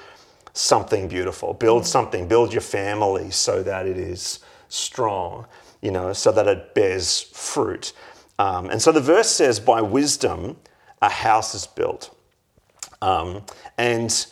something 0.53 1.07
beautiful. 1.07 1.53
Build 1.53 1.85
something. 1.85 2.27
Build 2.27 2.51
your 2.53 2.61
family 2.61 3.31
so 3.31 3.63
that 3.63 3.85
it 3.87 3.97
is 3.97 4.39
strong 4.67 5.45
you 5.81 5.89
know 5.89 6.13
so 6.13 6.31
that 6.31 6.47
it 6.47 6.75
bears 6.75 7.21
fruit 7.33 7.91
um, 8.39 8.69
and 8.71 8.81
so 8.81 8.91
the 8.91 9.01
verse 9.01 9.29
says 9.29 9.59
by 9.59 9.81
wisdom 9.81 10.57
a 11.01 11.09
house 11.09 11.53
is 11.53 11.67
built 11.67 12.15
um, 13.01 13.43
and 13.77 14.25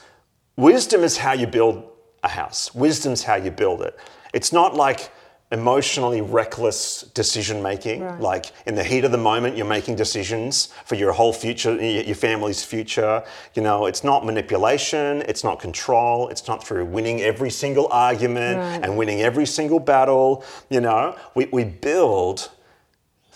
wisdom 0.56 1.04
is 1.04 1.18
how 1.18 1.34
you 1.34 1.48
build 1.48 1.84
a 2.24 2.28
house. 2.28 2.74
Wisdom's 2.76 3.24
how 3.24 3.36
you 3.36 3.52
build 3.52 3.82
it. 3.82 3.98
It's 4.34 4.52
not 4.52 4.76
like 4.76 5.12
emotionally 5.52 6.20
reckless 6.20 7.04
decision 7.14 7.62
making. 7.64 8.02
Right. 8.02 8.20
Like 8.20 8.48
in 8.66 8.76
the 8.76 8.84
heat 8.84 9.06
of 9.06 9.12
the 9.14 9.18
moment, 9.18 9.56
you're 9.56 9.66
making 9.66 9.96
decisions 9.96 10.74
for 10.86 10.96
your 10.96 11.14
whole 11.14 11.32
future, 11.32 11.74
your 11.82 12.16
family's 12.16 12.66
future. 12.66 13.24
You 13.54 13.62
know, 13.62 13.86
it's 13.86 14.04
not 14.04 14.26
manipulation. 14.26 15.22
It's 15.30 15.46
not 15.46 15.60
control. 15.60 16.28
It's 16.28 16.48
not 16.50 16.66
through 16.68 16.86
winning 16.86 17.22
every 17.22 17.50
single 17.52 17.88
argument 17.92 18.58
Right. 18.58 18.84
and 18.84 18.98
winning 18.98 19.22
every 19.22 19.46
single 19.46 19.80
battle. 19.80 20.44
You 20.70 20.82
know, 20.82 21.16
we, 21.36 21.46
we 21.54 21.64
build 21.64 22.50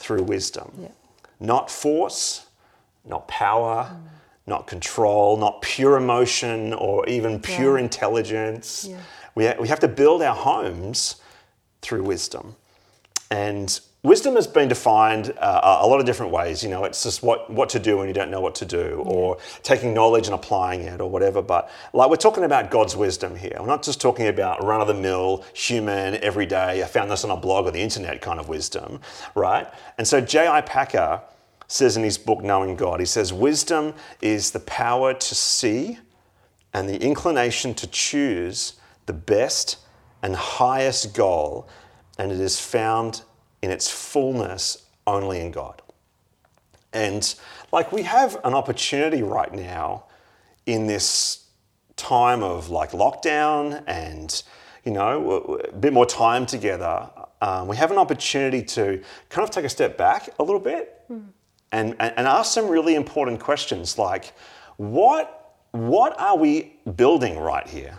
through 0.01 0.23
wisdom, 0.23 0.71
Yeah. 0.79 0.87
not 1.39 1.69
force, 1.69 2.45
not 3.05 3.27
power, 3.27 3.95
not 4.47 4.67
control, 4.67 5.37
not 5.37 5.61
pure 5.61 5.95
emotion 5.97 6.73
or 6.73 7.07
even 7.07 7.39
pure 7.39 7.73
Right. 7.75 7.83
intelligence. 7.83 8.85
Yeah. 8.89 8.97
We, 9.35 9.45
ha- 9.47 9.55
we 9.59 9.67
have 9.67 9.79
to 9.81 9.87
build 9.87 10.21
our 10.21 10.35
homes 10.35 11.15
through 11.81 12.03
wisdom. 12.03 12.55
And 13.29 13.79
wisdom 14.03 14.35
has 14.35 14.47
been 14.47 14.67
defined 14.67 15.33
uh, 15.37 15.79
a 15.81 15.87
lot 15.87 15.99
of 15.99 16.05
different 16.05 16.31
ways. 16.31 16.63
You 16.63 16.69
know, 16.69 16.83
it's 16.85 17.03
just 17.03 17.21
what, 17.21 17.49
what 17.49 17.69
to 17.69 17.79
do 17.79 17.97
when 17.97 18.07
you 18.07 18.13
don't 18.13 18.31
know 18.31 18.41
what 18.41 18.55
to 18.55 18.65
do, 18.65 19.03
or 19.05 19.37
taking 19.63 19.93
knowledge 19.93 20.27
and 20.27 20.33
applying 20.33 20.81
it, 20.81 21.01
or 21.01 21.09
whatever. 21.09 21.41
But 21.41 21.69
like 21.93 22.09
we're 22.09 22.15
talking 22.15 22.43
about 22.43 22.71
God's 22.71 22.95
wisdom 22.95 23.35
here. 23.35 23.55
We're 23.59 23.67
not 23.67 23.83
just 23.83 24.01
talking 24.01 24.27
about 24.27 24.63
run 24.63 24.81
of 24.81 24.87
the 24.87 24.93
mill, 24.93 25.43
human, 25.53 26.15
everyday, 26.23 26.83
I 26.83 26.87
found 26.87 27.11
this 27.11 27.23
on 27.23 27.31
a 27.31 27.37
blog 27.37 27.65
or 27.65 27.71
the 27.71 27.81
internet 27.81 28.21
kind 28.21 28.39
of 28.39 28.49
wisdom, 28.49 29.01
right? 29.35 29.67
And 29.97 30.07
so 30.07 30.21
J.I. 30.21 30.61
Packer 30.61 31.21
says 31.67 31.95
in 31.95 32.03
his 32.03 32.17
book, 32.17 32.43
Knowing 32.43 32.75
God, 32.75 32.99
he 32.99 33.05
says, 33.05 33.31
Wisdom 33.31 33.93
is 34.21 34.51
the 34.51 34.59
power 34.59 35.13
to 35.13 35.35
see 35.35 35.99
and 36.73 36.87
the 36.87 37.01
inclination 37.01 37.73
to 37.75 37.87
choose 37.87 38.73
the 39.05 39.13
best 39.13 39.77
and 40.21 40.35
highest 40.35 41.13
goal, 41.15 41.67
and 42.17 42.31
it 42.31 42.39
is 42.39 42.59
found 42.59 43.23
in 43.61 43.71
its 43.71 43.89
fullness 43.89 44.85
only 45.07 45.39
in 45.39 45.51
God. 45.51 45.81
And 46.93 47.33
like 47.71 47.91
we 47.91 48.03
have 48.03 48.37
an 48.43 48.53
opportunity 48.53 49.23
right 49.23 49.53
now 49.53 50.05
in 50.65 50.87
this 50.87 51.45
time 51.95 52.43
of 52.43 52.69
like 52.69 52.91
lockdown 52.91 53.83
and 53.87 54.43
you 54.83 54.91
know 54.91 55.59
a 55.69 55.71
bit 55.73 55.93
more 55.93 56.05
time 56.05 56.45
together 56.45 57.07
um, 57.41 57.67
we 57.67 57.75
have 57.77 57.91
an 57.91 57.97
opportunity 57.97 58.63
to 58.63 59.01
kind 59.29 59.47
of 59.47 59.51
take 59.51 59.65
a 59.65 59.69
step 59.69 59.97
back 59.97 60.29
a 60.39 60.43
little 60.43 60.59
bit 60.59 61.03
and, 61.09 61.95
and, 61.99 62.13
and 62.17 62.27
ask 62.27 62.53
some 62.53 62.67
really 62.67 62.95
important 62.95 63.39
questions 63.39 63.97
like 63.97 64.33
what 64.77 65.37
what 65.71 66.19
are 66.19 66.37
we 66.37 66.73
building 66.97 67.37
right 67.39 67.65
here? 67.67 67.97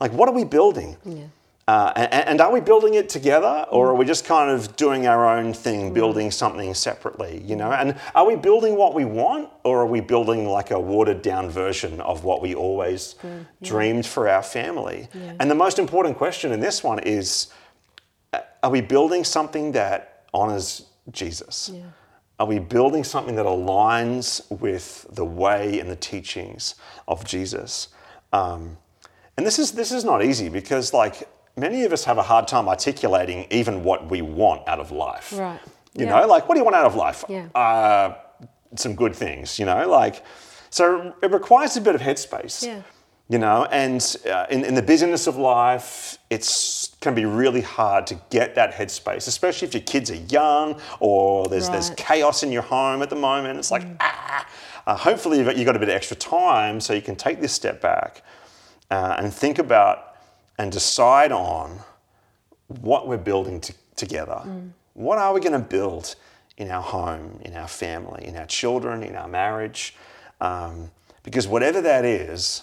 Like 0.00 0.12
what 0.12 0.28
are 0.28 0.34
we 0.34 0.44
building 0.44 0.96
uh, 1.68 1.92
and, 1.94 2.28
and 2.28 2.40
are 2.40 2.52
we 2.52 2.60
building 2.60 2.94
it 2.94 3.08
together 3.08 3.66
or 3.70 3.88
are 3.88 3.94
we 3.94 4.04
just 4.04 4.24
kind 4.24 4.50
of 4.50 4.74
doing 4.74 5.06
our 5.06 5.24
own 5.38 5.54
thing 5.54 5.94
building 5.94 6.30
something 6.30 6.74
separately 6.74 7.40
you 7.46 7.54
know? 7.54 7.70
And 7.70 7.96
are 8.14 8.26
we 8.26 8.34
building 8.34 8.76
what 8.76 8.94
we 8.94 9.04
want 9.04 9.48
or 9.62 9.80
are 9.82 9.86
we 9.86 10.00
building 10.00 10.46
like 10.46 10.72
a 10.72 10.80
watered 10.80 11.22
down 11.22 11.48
version 11.50 12.00
of 12.00 12.24
what 12.24 12.42
we 12.42 12.54
always 12.54 13.14
dreamed 13.62 14.06
for 14.06 14.28
our 14.28 14.42
family? 14.42 15.08
And 15.38 15.48
the 15.50 15.54
most 15.54 15.78
important 15.78 16.16
question 16.18 16.50
in 16.50 16.58
this 16.60 16.82
one 16.82 16.98
is 16.98 17.52
are 18.64 18.70
we 18.70 18.80
building 18.80 19.22
something 19.24 19.72
that 19.72 20.24
honors 20.34 20.86
jesus? 21.10 21.70
Yeah. 21.72 21.82
are 22.40 22.46
we 22.46 22.58
building 22.58 23.04
something 23.04 23.36
that 23.36 23.46
aligns 23.46 24.40
with 24.50 25.06
the 25.12 25.24
way 25.24 25.78
and 25.78 25.88
the 25.88 25.96
teachings 25.96 26.74
of 27.06 27.24
Jesus? 27.24 27.88
Um, 28.32 28.78
and 29.36 29.46
this 29.46 29.58
is 29.58 29.72
this 29.72 29.92
is 29.92 30.04
not 30.04 30.24
easy 30.24 30.48
because 30.48 30.92
like 30.92 31.28
many 31.56 31.84
of 31.84 31.92
us 31.92 32.04
have 32.04 32.18
a 32.18 32.22
hard 32.22 32.48
time 32.48 32.68
articulating 32.68 33.46
even 33.50 33.84
what 33.84 34.10
we 34.10 34.22
want 34.22 34.66
out 34.68 34.80
of 34.80 34.90
life. 34.90 35.32
Right. 35.32 35.60
You 35.94 36.06
Yeah. 36.06 36.20
know, 36.20 36.26
like 36.26 36.48
what 36.48 36.54
do 36.54 36.60
you 36.60 36.64
want 36.64 36.76
out 36.76 36.86
of 36.86 36.94
life? 36.94 37.24
Yeah. 37.28 37.46
Uh, 37.54 38.14
some 38.76 38.94
good 38.94 39.14
things. 39.14 39.58
You 39.58 39.66
know, 39.66 39.88
like 39.88 40.24
so 40.70 41.14
it 41.22 41.30
requires 41.30 41.76
a 41.76 41.80
bit 41.80 41.94
of 41.94 42.00
headspace. 42.00 42.64
Yeah. 42.66 42.82
You 43.28 43.38
know, 43.38 43.64
and 43.70 44.16
uh, 44.30 44.46
in, 44.50 44.64
in 44.64 44.74
the 44.74 44.82
busyness 44.82 45.26
of 45.26 45.36
life, 45.36 46.18
it's 46.28 46.94
can 47.00 47.14
be 47.14 47.24
really 47.24 47.62
hard 47.62 48.06
to 48.08 48.20
get 48.30 48.54
that 48.56 48.72
headspace, 48.74 49.26
especially 49.26 49.68
if 49.68 49.74
your 49.74 49.82
kids 49.84 50.10
are 50.10 50.22
young 50.28 50.78
or 51.00 51.46
there's 51.48 51.68
there's 51.70 51.90
chaos 51.90 52.42
in 52.42 52.52
your 52.52 52.62
home 52.62 53.00
at 53.00 53.10
the 53.10 53.16
moment. 53.16 53.58
It's 53.58 53.70
like 53.70 53.86
ah. 54.00 54.46
Uh, 54.84 54.96
hopefully, 54.96 55.38
you've 55.38 55.46
got, 55.46 55.56
you've 55.56 55.66
got 55.66 55.76
a 55.76 55.78
bit 55.78 55.88
of 55.88 55.94
extra 55.94 56.16
time 56.16 56.80
so 56.80 56.92
you 56.92 57.00
can 57.00 57.14
take 57.14 57.40
this 57.40 57.52
step 57.52 57.80
back 57.80 58.22
uh, 58.90 59.14
and 59.16 59.32
think 59.32 59.60
about 59.60 60.11
and 60.62 60.70
decide 60.70 61.32
on 61.32 61.80
what 62.68 63.08
we're 63.08 63.16
building 63.16 63.60
to, 63.60 63.74
together. 63.96 64.40
What 64.94 65.18
are 65.18 65.34
we 65.34 65.40
going 65.40 65.54
to 65.54 65.58
build 65.58 66.14
in 66.56 66.70
our 66.70 66.80
home, 66.82 67.40
in 67.44 67.56
our 67.56 67.66
family, 67.66 68.24
in 68.24 68.36
our 68.36 68.46
children, 68.46 69.02
in 69.02 69.16
our 69.16 69.26
marriage? 69.26 69.96
Um, 70.40 70.92
because 71.24 71.48
whatever 71.48 71.80
that 71.80 72.04
is, 72.04 72.62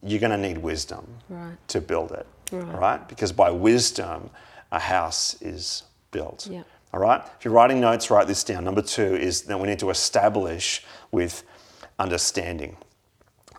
you're 0.00 0.20
going 0.20 0.30
to 0.30 0.38
need 0.48 0.58
wisdom 0.58 1.08
Right. 1.28 1.56
to 1.68 1.80
build 1.80 2.12
it, 2.12 2.26
Right. 2.52 2.78
right? 2.78 3.08
Because 3.08 3.32
by 3.32 3.50
wisdom, 3.50 4.30
a 4.70 4.78
house 4.78 5.34
is 5.42 5.82
built. 6.12 6.46
Yeah. 6.48 6.62
All 6.92 7.00
right? 7.00 7.20
If 7.38 7.44
you're 7.44 7.54
writing 7.54 7.80
notes, 7.80 8.10
write 8.12 8.28
this 8.28 8.44
down. 8.44 8.62
Number 8.62 8.82
two 8.82 9.16
is 9.16 9.42
that 9.42 9.58
we 9.58 9.66
need 9.66 9.80
to 9.80 9.90
establish 9.90 10.84
with 11.10 11.42
understanding. 11.98 12.76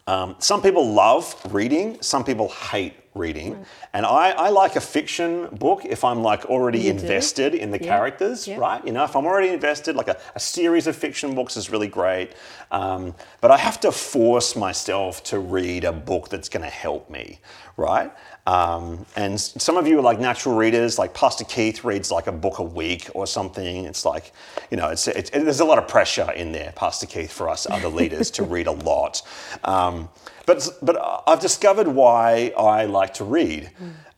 Um, 0.08 0.36
some 0.38 0.62
people 0.62 0.94
love 0.94 1.36
reading, 1.52 1.98
some 2.02 2.24
people 2.24 2.50
hate 2.50 2.94
reading. 3.16 3.66
And 3.94 4.06
I, 4.06 4.32
I 4.32 4.50
like 4.50 4.76
a 4.76 4.82
fiction 4.82 5.48
book 5.48 5.84
if 5.84 6.04
I'm 6.04 6.22
like 6.22 6.46
already 6.46 6.80
You 6.80 6.94
do? 6.94 7.00
invested 7.00 7.56
in 7.56 7.72
the 7.72 7.80
Yeah. 7.82 7.88
characters, 7.88 8.48
Yeah. 8.48 8.58
right? 8.58 8.86
You 8.86 8.92
know, 8.92 9.04
if 9.04 9.16
I'm 9.16 9.26
already 9.26 9.50
invested, 9.50 9.96
like 9.96 10.10
a, 10.10 10.18
a 10.36 10.40
series 10.40 10.86
of 10.86 10.96
fiction 10.96 11.34
books 11.34 11.58
is 11.58 11.72
really 11.72 11.88
great. 11.88 12.34
Um, 12.70 13.16
but 13.42 13.50
I 13.50 13.58
have 13.58 13.80
to 13.80 13.92
force 13.92 14.56
myself 14.56 15.24
to 15.24 15.40
read 15.40 15.86
a 15.86 15.94
book 15.94 16.30
that's 16.30 16.50
going 16.50 16.64
to 16.64 16.70
help 16.70 17.10
me, 17.10 17.40
right? 17.76 18.12
Um, 18.48 19.06
and 19.16 19.40
some 19.40 19.76
of 19.76 19.88
you 19.88 19.98
are 20.00 20.04
like 20.04 20.20
natural 20.20 20.56
readers, 20.56 21.00
like 21.00 21.14
Pastor 21.14 21.44
Keith 21.46 21.84
reads 21.84 22.12
like 22.12 22.28
a 22.28 22.32
book 22.32 22.60
a 22.60 22.64
week 22.64 23.10
or 23.16 23.26
something. 23.26 23.86
It's 23.86 24.06
like, 24.06 24.34
you 24.70 24.78
know, 24.78 24.90
it's, 24.90 25.08
it's, 25.08 25.32
there's 25.32 25.62
a 25.62 25.66
lot 25.66 25.80
of 25.80 25.88
pressure 25.88 26.32
in 26.32 26.52
there, 26.52 26.72
Pastor 26.76 27.08
Keith, 27.08 27.32
for 27.32 27.50
us 27.50 27.66
other 27.70 27.90
leaders 27.90 28.30
to 28.32 28.44
read 28.44 28.68
a 28.68 28.72
lot. 28.86 29.22
Um, 29.64 30.10
but, 30.46 30.68
but 30.82 31.24
I've 31.28 31.40
discovered 31.40 31.88
why 31.88 32.54
I 32.56 32.86
like 32.86 33.16
to 33.16 33.24
read. 33.24 33.72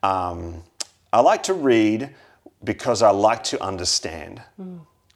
Um, 0.03 0.63
I 1.13 1.21
like 1.21 1.43
to 1.43 1.53
read 1.53 2.09
because 2.63 3.01
I 3.01 3.11
like 3.11 3.43
to 3.45 3.63
understand. 3.63 4.41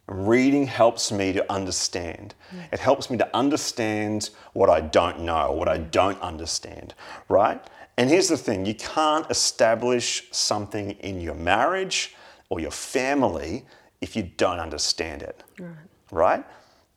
Reading 0.06 0.66
helps 0.66 1.12
me 1.12 1.32
to 1.32 1.52
understand. 1.52 2.34
It 2.72 2.78
helps 2.80 3.10
me 3.10 3.18
to 3.18 3.36
understand 3.36 4.30
what 4.54 4.70
I 4.70 4.80
don't 4.80 5.20
know, 5.20 5.52
what 5.52 5.68
I 5.68 5.78
don't 5.78 6.20
understand, 6.22 6.94
right? 7.28 7.60
And 7.98 8.08
here's 8.10 8.28
the 8.28 8.36
thing 8.36 8.64
you 8.66 8.74
can't 8.74 9.30
establish 9.30 10.28
something 10.30 10.92
in 10.92 11.20
your 11.20 11.34
marriage 11.34 12.14
or 12.48 12.60
your 12.60 12.70
family 12.70 13.64
if 14.00 14.16
you 14.16 14.22
don't 14.36 14.58
understand 14.58 15.22
it, 15.22 15.42
right? 16.10 16.44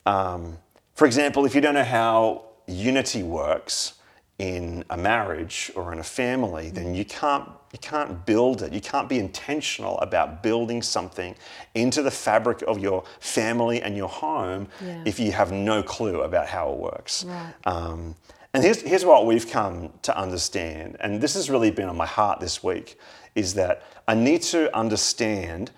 Um, 0.05 0.57
for 0.95 1.05
example, 1.05 1.45
if 1.45 1.53
you 1.53 1.61
don't 1.61 1.73
know 1.75 1.83
how 1.83 2.45
unity 2.67 3.21
works 3.23 3.93
in 4.39 4.83
a 4.89 4.97
marriage 4.97 5.71
or 5.75 5.93
in 5.93 5.99
a 5.99 6.03
family, 6.03 6.69
then 6.69 6.93
you 6.95 7.05
can't 7.05 7.49
you 7.71 7.79
can't 7.79 8.25
build 8.25 8.61
it. 8.61 8.71
You 8.71 8.79
can't 8.79 9.09
be 9.09 9.19
intentional 9.19 9.99
about 9.99 10.41
building 10.41 10.81
something 10.81 11.35
into 11.73 12.01
the 12.01 12.11
fabric 12.11 12.61
of 12.67 12.79
your 12.79 13.03
family 13.19 13.81
and 13.81 13.97
your 13.97 14.07
home 14.07 14.69
Yeah. 14.81 15.03
if 15.05 15.19
you 15.19 15.33
have 15.33 15.51
no 15.51 15.83
clue 15.83 16.21
about 16.21 16.47
how 16.47 16.71
it 16.71 16.77
works. 16.77 17.25
Right. 17.25 17.53
Um, 17.65 18.15
and 18.55 18.63
here's, 18.63 18.81
here's 18.81 19.03
what 19.03 19.25
we've 19.25 19.49
come 19.49 19.91
to 20.03 20.17
understand, 20.17 20.95
and 21.01 21.19
this 21.19 21.33
has 21.33 21.49
really 21.49 21.71
been 21.71 21.89
on 21.89 21.97
my 21.97 22.05
heart 22.05 22.39
this 22.39 22.63
week, 22.63 22.97
is 23.35 23.53
that 23.55 23.83
I 24.07 24.15
need 24.15 24.43
to 24.43 24.73
understand 24.73 25.71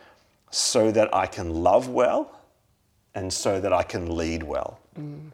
so 0.51 0.91
that 0.91 1.11
I 1.11 1.25
can 1.25 1.63
love 1.63 1.89
well 1.89 2.39
and 3.15 3.33
so 3.33 3.59
that 3.59 3.73
I 3.73 3.81
can 3.81 4.15
lead 4.15 4.43
well. 4.43 4.79
Mm. 4.95 5.31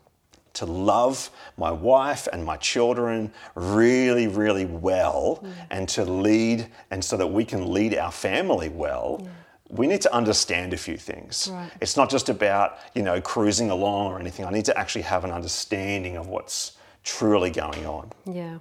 To 0.54 0.66
love 0.66 1.32
my 1.58 1.70
wife 1.70 2.30
and 2.32 2.46
my 2.46 2.56
children 2.56 3.34
really, 3.56 4.28
really 4.28 4.66
well, 4.66 5.44
mm. 5.44 5.52
and 5.70 5.90
to 5.90 6.06
lead, 6.06 6.68
and 6.92 7.04
so 7.04 7.18
that 7.18 7.28
we 7.28 7.44
can 7.44 7.74
lead 7.74 7.98
our 7.98 8.12
family 8.14 8.70
well. 8.70 9.28
We 9.68 9.86
need 9.88 10.02
to 10.04 10.14
understand 10.14 10.72
a 10.72 10.78
few 10.78 10.96
things. 10.96 11.50
Right. 11.52 11.70
It's 11.82 11.98
not 11.98 12.10
just 12.10 12.30
about, 12.30 12.78
you 12.96 13.02
know, 13.02 13.20
cruising 13.20 13.70
along 13.70 14.14
or 14.14 14.20
anything. 14.20 14.46
I 14.46 14.52
need 14.52 14.66
to 14.66 14.78
actually 14.78 15.02
have 15.02 15.26
an 15.26 15.32
understanding 15.32 16.16
of 16.16 16.30
what's 16.30 16.78
truly 17.04 17.50
going 17.50 17.86
on. 17.86 18.12
Yeah. 18.26 18.60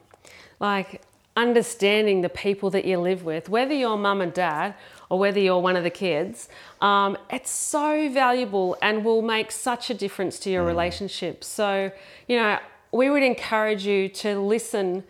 Like 0.60 1.02
understanding 1.36 2.20
the 2.20 2.28
people 2.28 2.70
that 2.70 2.84
you 2.84 2.98
live 2.98 3.24
with, 3.24 3.48
whether 3.48 3.72
you're 3.72 3.96
mum 3.96 4.20
and 4.20 4.32
dad 4.34 4.74
or 5.08 5.18
whether 5.18 5.40
you're 5.40 5.58
one 5.60 5.76
of 5.76 5.82
the 5.84 5.90
kids, 5.90 6.48
um, 6.80 7.16
it's 7.30 7.50
so 7.50 8.08
valuable 8.10 8.76
and 8.82 9.04
will 9.04 9.22
make 9.22 9.50
such 9.50 9.90
a 9.90 9.94
difference 9.94 10.38
to 10.40 10.50
Mm. 10.50 10.52
your 10.52 10.64
relationship. 10.64 11.42
So, 11.44 11.90
you 12.28 12.36
know, 12.36 12.58
we 12.92 13.08
would 13.10 13.22
encourage 13.22 13.86
you 13.86 14.08
to 14.10 14.38
listen 14.38 15.04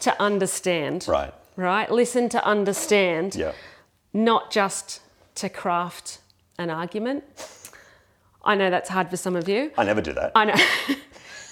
to 0.00 0.20
understand. 0.20 1.06
Right. 1.08 1.32
Right? 1.56 1.90
Listen 1.90 2.28
to 2.30 2.44
understand, 2.44 3.36
Yeah. 3.36 3.52
not 4.12 4.50
just 4.50 5.00
to 5.36 5.48
craft 5.48 6.18
an 6.58 6.70
argument. 6.70 7.22
I 8.44 8.54
know 8.56 8.70
that's 8.70 8.90
hard 8.90 9.08
for 9.08 9.16
some 9.16 9.36
of 9.36 9.48
you. 9.48 9.70
I 9.78 9.84
never 9.84 10.00
do 10.00 10.12
that. 10.14 10.32
I 10.34 10.44
know. 10.46 10.54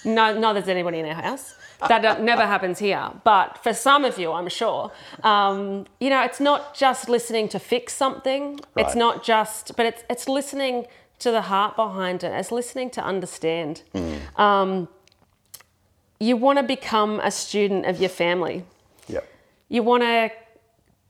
no, 0.05 0.39
neither 0.39 0.61
does 0.61 0.69
anybody 0.69 0.99
in 1.01 1.07
our 1.07 1.15
house. 1.23 1.55
That 1.89 2.23
never 2.23 2.47
happens 2.47 2.79
here. 2.79 3.11
But 3.25 3.59
for 3.59 3.73
some 3.75 4.05
of 4.05 4.17
you, 4.17 4.31
I'm 4.31 4.49
sure, 4.49 4.93
um, 5.25 5.87
you 5.99 6.11
know, 6.11 6.23
it's 6.23 6.39
not 6.39 6.75
just 6.75 7.09
listening 7.09 7.49
to 7.49 7.59
fix 7.59 7.93
something. 7.93 8.61
It's 8.77 8.95
not 8.95 9.25
just, 9.25 9.77
but 9.77 9.87
it's 9.87 10.05
it's 10.09 10.29
listening 10.29 10.87
to 11.19 11.31
the 11.33 11.43
heart 11.43 11.75
behind 11.75 12.23
it. 12.23 12.33
It's 12.33 12.53
listening 12.53 12.91
to 12.91 13.03
understand. 13.05 13.83
Um, 14.37 14.89
you 16.21 16.37
want 16.37 16.59
to 16.59 16.63
become 16.63 17.19
a 17.21 17.31
student 17.33 17.85
of 17.87 18.01
your 18.01 18.09
family 18.11 18.65
Yep. 19.09 19.25
you 19.69 19.83
want 19.83 20.05
to 20.05 20.31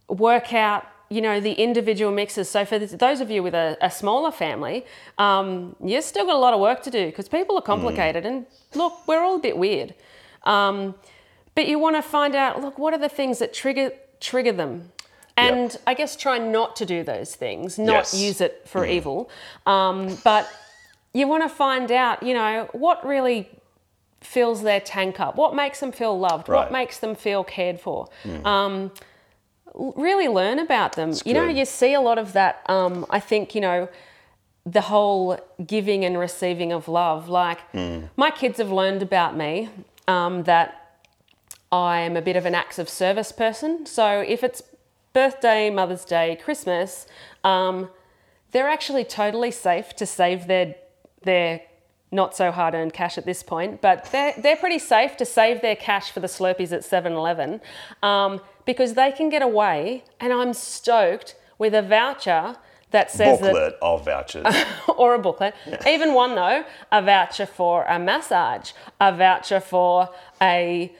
work 0.08 0.54
out 0.54 0.86
you 1.14 1.20
know 1.26 1.36
the 1.40 1.52
individual 1.68 2.10
mixes. 2.20 2.48
So 2.48 2.64
for 2.64 2.78
those 3.06 3.20
of 3.24 3.28
you 3.30 3.40
with 3.46 3.54
a, 3.54 3.76
a 3.80 3.90
smaller 3.90 4.32
family 4.44 4.84
um, 5.18 5.76
you've 5.90 6.04
still 6.12 6.26
got 6.30 6.36
a 6.36 6.38
lot 6.46 6.54
of 6.54 6.60
work 6.68 6.80
to 6.88 6.90
do 6.90 7.04
because 7.06 7.28
people 7.28 7.54
are 7.58 7.66
complicated 7.74 8.22
and 8.30 8.46
look 8.74 8.94
we're 9.08 9.22
all 9.26 9.36
a 9.36 9.44
bit 9.50 9.56
weird. 9.66 9.90
Um, 10.54 10.94
but 11.54 11.64
you 11.68 11.78
want 11.78 11.96
to 11.96 12.02
find 12.02 12.34
out 12.34 12.52
look 12.64 12.78
what 12.78 12.92
are 12.96 13.02
the 13.08 13.14
things 13.20 13.38
that 13.40 13.50
trigger 13.62 13.88
trigger 14.20 14.52
them? 14.62 14.72
And 15.36 15.70
i 15.86 15.92
guess 15.94 16.12
try 16.24 16.36
not 16.38 16.76
to 16.80 16.84
do 16.94 16.98
those 17.12 17.30
things 17.44 17.78
not 17.78 17.92
Yes. 17.94 18.14
use 18.28 18.40
it 18.46 18.62
for 18.72 18.84
evil. 18.86 19.18
Um, 19.74 19.96
but 20.24 20.44
you 21.18 21.24
want 21.32 21.42
to 21.42 21.48
find 21.64 21.88
out 21.90 22.22
you 22.22 22.34
know 22.40 22.68
what 22.72 22.98
really 23.14 23.40
fills 24.20 24.62
their 24.62 24.80
tank 24.80 25.18
up 25.18 25.32
what 25.36 25.52
makes 25.54 25.80
them 25.80 25.90
feel 26.00 26.14
loved 26.28 26.46
what 26.48 26.54
Right. 26.56 26.66
Hmm. 26.68 26.72
makes 26.80 26.96
them 27.04 27.14
feel 27.26 27.42
cared 27.44 27.78
for. 27.80 28.08
Um, 28.44 28.74
l- 28.84 28.92
really 29.74 30.28
learn 30.28 30.58
about 30.58 30.92
them. 30.94 31.12
You 31.24 31.34
know 31.34 31.46
you 31.46 31.64
see 31.64 31.94
a 31.94 32.00
lot 32.00 32.18
of 32.18 32.32
that 32.34 32.62
um, 32.68 33.06
i 33.10 33.20
think 33.20 33.54
you 33.54 33.60
know 33.60 33.88
the 34.64 34.82
whole 34.82 35.38
giving 35.66 36.04
and 36.04 36.16
receiving 36.18 36.72
of 36.72 36.86
love. 36.88 37.28
Like 37.28 37.60
Hmm. 37.72 38.04
my 38.16 38.30
kids 38.30 38.58
have 38.58 38.70
learned 38.70 39.02
about 39.02 39.36
me 39.36 39.68
um, 40.06 40.44
that 40.44 40.98
i 41.72 42.00
am 42.00 42.16
a 42.16 42.22
bit 42.22 42.36
of 42.36 42.44
an 42.46 42.54
acts 42.54 42.78
of 42.78 42.88
service 42.88 43.32
person. 43.32 43.86
So 43.86 44.20
if 44.20 44.44
it's 44.44 44.62
birthday 45.14 45.68
mother's 45.68 46.04
day 46.06 46.38
christmas 46.42 47.06
um, 47.44 47.88
they're 48.52 48.68
actually 48.68 49.04
totally 49.04 49.50
safe 49.50 49.94
to 49.96 50.06
save 50.06 50.46
their 50.46 50.74
their 51.22 51.60
not 52.10 52.36
so 52.36 52.50
hard 52.52 52.74
earned 52.74 52.92
cash 52.92 53.16
at 53.16 53.24
this 53.24 53.42
point, 53.42 53.80
but 53.80 54.04
they're, 54.12 54.34
they're 54.42 54.56
pretty 54.56 54.78
safe 54.78 55.16
to 55.16 55.24
save 55.24 55.62
their 55.62 55.74
cash 55.76 56.10
for 56.10 56.20
the 56.20 56.26
Slurpees 56.26 56.70
at 56.70 56.84
7 56.84 57.14
Eleven. 57.14 57.58
Um, 58.02 58.40
because 58.64 58.94
they 58.94 59.12
can 59.12 59.28
get 59.28 59.42
away. 59.42 60.04
And 60.20 60.32
I'm 60.32 60.54
stoked 60.54 61.36
with 61.58 61.74
a 61.74 61.82
voucher 61.82 62.56
that 62.90 63.10
says 63.10 63.40
that 63.40 63.52
Booklet 63.52 63.74
of 63.82 64.04
vouchers. 64.04 64.46
or 64.96 65.14
a 65.14 65.18
booklet. 65.18 65.54
Even 65.86 66.14
one 66.14 66.34
though, 66.34 66.64
a 66.90 67.02
voucher 67.02 67.46
for 67.46 67.84
a 67.84 67.98
massage, 67.98 68.72
a 69.00 69.14
voucher 69.14 69.60
for 69.60 70.10
a 70.40 70.92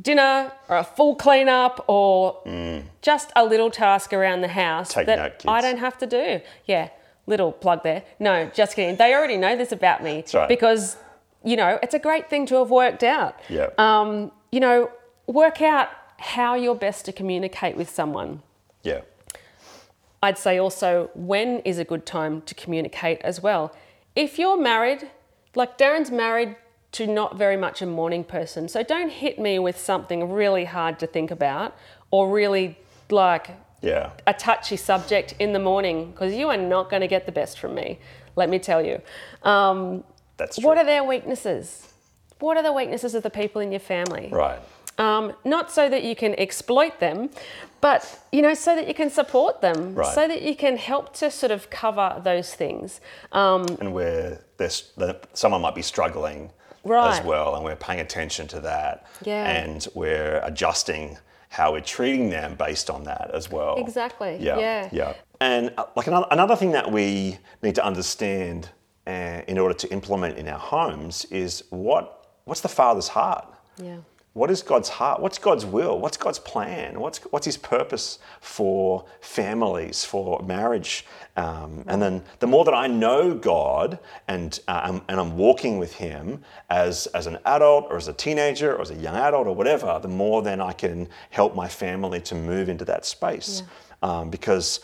dinner 0.00 0.52
or 0.68 0.76
a 0.76 0.84
full 0.84 1.16
cleanup 1.16 1.84
or 1.88 2.42
just 3.02 3.32
a 3.36 3.44
little 3.44 3.70
task 3.70 4.12
around 4.12 4.40
the 4.40 4.48
house 4.48 4.90
Mm. 4.90 4.94
Take 4.94 5.06
that 5.06 5.44
note. 5.44 5.52
I 5.52 5.60
don't 5.60 5.78
have 5.78 5.98
to 5.98 6.06
do. 6.06 6.40
Yeah, 6.64 6.88
little 7.26 7.52
plug 7.52 7.82
there. 7.82 8.04
No, 8.18 8.50
just 8.54 8.76
kidding. 8.76 8.96
They 8.96 9.14
already 9.14 9.36
know 9.36 9.56
this 9.56 9.72
about 9.72 10.02
me 10.02 10.24
right. 10.32 10.48
because 10.48 10.96
you 11.44 11.56
know 11.56 11.78
it's 11.82 11.94
a 11.94 11.98
great 11.98 12.30
thing 12.30 12.46
to 12.46 12.56
have 12.56 12.70
worked 12.70 13.02
out. 13.02 13.38
Yeah. 13.48 13.68
Um, 13.78 14.32
you 14.52 14.60
know, 14.60 14.90
work 15.26 15.60
out 15.60 15.88
how 16.20 16.54
you're 16.54 16.74
best 16.74 17.04
to 17.06 17.12
communicate 17.12 17.76
with 17.76 17.88
someone. 17.90 18.42
yeah. 18.82 19.00
I'd 20.22 20.36
say 20.36 20.58
also 20.58 21.10
when 21.14 21.60
is 21.60 21.78
a 21.78 21.84
good 21.84 22.04
time 22.04 22.42
to 22.42 22.54
communicate 22.54 23.22
as 23.22 23.42
well. 23.42 23.74
If 24.14 24.38
you're 24.38 24.60
married, 24.60 25.10
like 25.54 25.78
Darren's 25.78 26.10
married 26.10 26.56
to 26.92 27.06
not 27.06 27.38
very 27.38 27.56
much 27.56 27.80
a 27.80 27.86
morning 27.86 28.22
person, 28.24 28.68
so 28.68 28.82
don't 28.82 29.08
hit 29.10 29.38
me 29.38 29.58
with 29.58 29.78
something 29.78 30.30
really 30.30 30.66
hard 30.66 30.98
to 30.98 31.06
think 31.06 31.30
about 31.30 31.74
or 32.10 32.28
really 32.30 32.76
like 33.08 33.48
Yeah. 33.80 34.10
a 34.26 34.34
touchy 34.34 34.76
subject 34.76 35.34
in 35.38 35.54
the 35.54 35.58
morning 35.58 36.10
because 36.10 36.34
you 36.34 36.50
are 36.50 36.56
not 36.58 36.90
going 36.90 37.00
to 37.00 37.08
get 37.08 37.24
the 37.24 37.32
best 37.32 37.58
from 37.58 37.74
me. 37.74 37.98
Let 38.36 38.50
me 38.50 38.58
tell 38.58 38.84
you. 38.84 39.00
Um, 39.42 40.04
That's 40.36 40.56
true. 40.58 40.66
what 40.66 40.76
are 40.76 40.84
their 40.84 41.02
weaknesses? 41.02 41.86
What 42.40 42.58
are 42.58 42.62
the 42.62 42.72
weaknesses 42.74 43.14
of 43.14 43.22
the 43.22 43.30
people 43.30 43.62
in 43.62 43.72
your 43.72 43.80
family? 43.80 44.28
right. 44.30 44.60
Um, 45.00 45.32
not 45.44 45.70
so 45.72 45.88
that 45.88 46.02
you 46.04 46.14
can 46.14 46.32
exploit 46.38 47.00
them, 47.00 47.30
but 47.80 48.02
you 48.32 48.42
know, 48.42 48.54
so 48.54 48.76
that 48.76 48.86
you 48.86 48.94
can 48.94 49.10
support 49.10 49.60
them, 49.66 49.94
Right. 49.94 50.14
so 50.14 50.28
that 50.28 50.42
you 50.42 50.54
can 50.54 50.76
help 50.76 51.14
to 51.20 51.30
sort 51.30 51.52
of 51.52 51.70
cover 51.70 52.20
those 52.22 52.54
things. 52.54 53.00
Um, 53.32 53.64
and 53.80 53.92
where 53.94 54.40
there's 54.58 54.92
someone 55.32 55.62
might 55.62 55.74
be 55.74 55.82
struggling 55.82 56.50
right. 56.84 57.18
as 57.18 57.24
well, 57.24 57.54
and 57.54 57.64
we're 57.64 57.76
paying 57.88 58.00
attention 58.00 58.46
to 58.48 58.60
that, 58.60 58.94
Yeah. 59.22 59.44
and 59.50 59.88
we're 59.94 60.40
adjusting 60.44 61.16
how 61.48 61.72
we're 61.72 61.80
treating 61.96 62.30
them 62.30 62.54
based 62.54 62.88
on 62.90 63.04
that 63.04 63.30
as 63.32 63.50
well. 63.50 63.74
Exactly, 63.78 64.36
Yeah. 64.38 64.58
yeah. 64.58 64.88
Yeah. 64.92 65.12
And 65.40 65.72
uh, 65.78 65.86
like 65.96 66.06
another, 66.06 66.26
another 66.30 66.56
thing 66.56 66.72
that 66.72 66.92
we 66.92 67.38
need 67.62 67.74
to 67.76 67.84
understand 67.84 68.68
uh, 69.06 69.40
in 69.48 69.56
order 69.58 69.74
to 69.74 69.88
implement 69.90 70.36
in 70.36 70.46
our 70.46 70.58
homes 70.58 71.24
is 71.30 71.64
what 71.70 72.04
what's 72.44 72.60
the 72.60 72.68
father's 72.68 73.08
heart. 73.08 73.46
yeah, 73.82 73.96
What 74.32 74.48
is 74.48 74.62
God's 74.62 74.88
heart? 74.88 75.20
What's 75.20 75.38
God's 75.38 75.66
will? 75.66 75.98
What's 75.98 76.16
God's 76.16 76.38
plan? 76.38 77.00
What's 77.00 77.18
what's 77.32 77.46
His 77.46 77.56
purpose 77.56 78.20
for 78.40 79.04
families, 79.20 80.04
for 80.04 80.40
marriage? 80.44 81.04
Um, 81.36 81.84
and 81.88 82.00
then 82.00 82.22
the 82.38 82.46
more 82.46 82.64
that 82.64 82.74
I 82.74 82.86
know 82.86 83.34
God 83.34 83.98
and 84.28 84.58
uh, 84.68 84.82
I'm, 84.84 85.02
and 85.08 85.18
I'm 85.18 85.36
walking 85.36 85.78
with 85.78 85.94
Him 85.94 86.42
as 86.68 87.06
as 87.08 87.26
an 87.26 87.38
adult 87.44 87.86
or 87.90 87.96
as 87.96 88.06
a 88.06 88.12
teenager 88.12 88.76
or 88.76 88.82
as 88.82 88.90
a 88.90 88.94
young 88.94 89.16
adult 89.16 89.48
or 89.48 89.54
whatever, 89.54 89.98
the 90.00 90.08
more 90.08 90.42
then 90.42 90.60
I 90.60 90.72
can 90.72 91.08
help 91.30 91.56
my 91.56 91.66
family 91.68 92.20
to 92.22 92.36
move 92.36 92.68
into 92.68 92.84
that 92.84 93.04
space 93.04 93.64
um, 94.00 94.30
because 94.30 94.78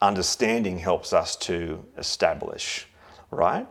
understanding 0.00 0.78
helps 0.78 1.12
us 1.12 1.34
to 1.36 1.84
establish, 1.98 2.86
right? 3.32 3.66